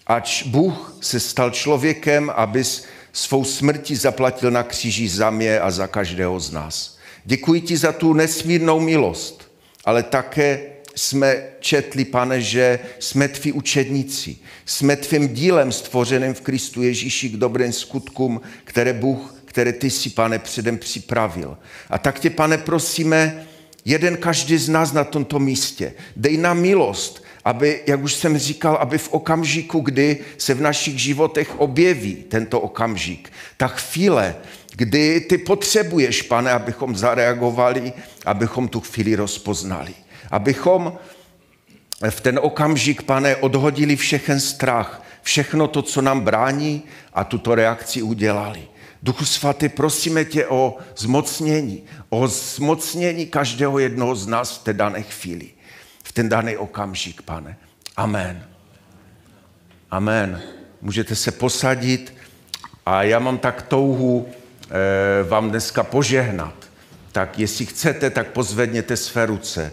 ač 0.07 0.43
Bůh 0.43 0.97
se 1.01 1.21
stal 1.21 1.51
člověkem, 1.51 2.33
abys 2.35 2.85
svou 3.13 3.45
smrti 3.45 3.97
zaplatil 3.97 4.51
na 4.51 4.63
kříži 4.63 5.09
za 5.09 5.31
mě 5.31 5.61
a 5.61 5.71
za 5.71 5.87
každého 5.87 6.41
z 6.41 6.53
nás. 6.53 6.99
Děkuji 7.25 7.61
ti 7.61 7.77
za 7.77 7.93
tu 7.93 8.13
nesmírnou 8.13 8.81
milost, 8.81 9.48
ale 9.89 10.03
také 10.03 10.61
jsme 10.95 11.43
četli, 11.61 12.05
pane, 12.05 12.41
že 12.41 12.79
jsme 12.99 13.29
tví 13.29 13.53
učedníci. 13.53 14.37
Jsme 14.67 14.97
tvým 14.97 15.29
dílem 15.29 15.73
stvořeným 15.73 16.35
v 16.35 16.41
Kristu 16.41 16.83
Ježíši 16.83 17.29
k 17.29 17.37
dobrým 17.37 17.73
skutkům, 17.73 18.41
které 18.65 18.93
Bůh, 18.93 19.35
které 19.45 19.73
ty 19.73 19.91
si, 19.91 20.11
pane, 20.11 20.39
předem 20.39 20.79
připravil. 20.79 21.59
A 21.91 21.99
tak 21.99 22.21
tě, 22.21 22.31
pane, 22.31 22.59
prosíme, 22.59 23.47
jeden 23.85 24.17
každý 24.17 24.57
z 24.59 24.69
nás 24.69 24.93
na 24.93 25.05
tomto 25.05 25.39
místě, 25.39 25.93
dej 26.17 26.37
nám 26.37 26.61
milost, 26.61 27.25
aby, 27.45 27.81
jak 27.87 28.03
už 28.03 28.15
jsem 28.15 28.39
říkal, 28.39 28.77
aby 28.77 28.99
v 28.99 29.13
okamžiku, 29.13 29.81
kdy 29.81 30.19
se 30.39 30.55
v 30.55 30.61
našich 30.61 30.99
životech 30.99 31.61
objeví 31.61 32.15
tento 32.15 32.61
okamžik, 32.61 33.33
ta 33.57 33.69
chvíle, 33.69 34.37
kdy 34.79 35.21
ty 35.21 35.39
potřebuješ, 35.39 36.23
pane, 36.23 36.53
abychom 36.53 36.97
zareagovali, 36.97 37.93
abychom 38.25 38.69
tu 38.69 38.81
chvíli 38.81 39.17
rozpoznali. 39.17 39.95
Abychom 40.31 40.99
v 42.11 42.21
ten 42.21 42.39
okamžik, 42.43 43.03
pane, 43.03 43.37
odhodili 43.37 43.97
všechen 43.97 44.41
strach, 44.41 45.03
všechno 45.23 45.69
to, 45.69 45.83
co 45.83 46.03
nám 46.03 46.21
brání 46.21 46.83
a 47.15 47.25
tuto 47.25 47.55
reakci 47.55 48.03
udělali. 48.03 48.69
Duchu 49.03 49.25
svatý, 49.25 49.69
prosíme 49.69 50.25
tě 50.25 50.47
o 50.47 50.77
zmocnění, 50.97 51.83
o 52.09 52.29
zmocnění 52.29 53.27
každého 53.27 53.79
jednoho 53.79 54.15
z 54.15 54.27
nás 54.27 54.59
v 54.59 54.65
té 54.65 54.73
dané 54.73 55.03
chvíli, 55.03 55.51
v 56.03 56.13
ten 56.13 56.29
daný 56.29 56.57
okamžik, 56.57 57.23
pane. 57.23 57.57
Amen. 57.97 58.47
Amen. 59.91 60.43
Můžete 60.81 61.15
se 61.15 61.31
posadit 61.31 62.15
a 62.87 63.03
já 63.03 63.19
mám 63.19 63.39
tak 63.39 63.63
touhu 63.63 64.29
vám 65.29 65.51
dneska 65.51 65.83
požehnat, 65.83 66.55
tak 67.13 67.39
jestli 67.39 67.67
chcete, 67.67 68.11
tak 68.11 68.27
pozvedněte 68.29 68.97
své 68.97 69.27
ruce 69.27 69.73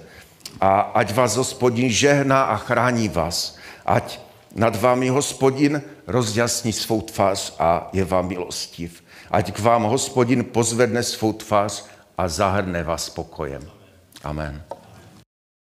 a 0.62 0.80
ať 0.80 1.14
vás 1.14 1.36
hospodin 1.36 1.90
žehná 1.90 2.44
a 2.44 2.58
chrání 2.58 3.10
vás. 3.10 3.58
Ať 3.86 4.20
nad 4.56 4.82
vámi 4.82 5.10
hospodin 5.10 5.82
rozjasní 6.08 6.74
svou 6.74 7.02
tvář 7.02 7.56
a 7.60 7.90
je 7.94 8.06
vám 8.06 8.28
milostiv. 8.28 9.04
Ať 9.32 9.54
k 9.54 9.60
vám 9.60 9.84
hospodin 9.84 10.44
pozvedne 10.44 11.04
svou 11.04 11.34
tvář 11.34 11.86
a 12.18 12.28
zahrne 12.28 12.84
vás 12.84 13.10
pokojem. 13.10 13.62
Amen. 14.24 14.75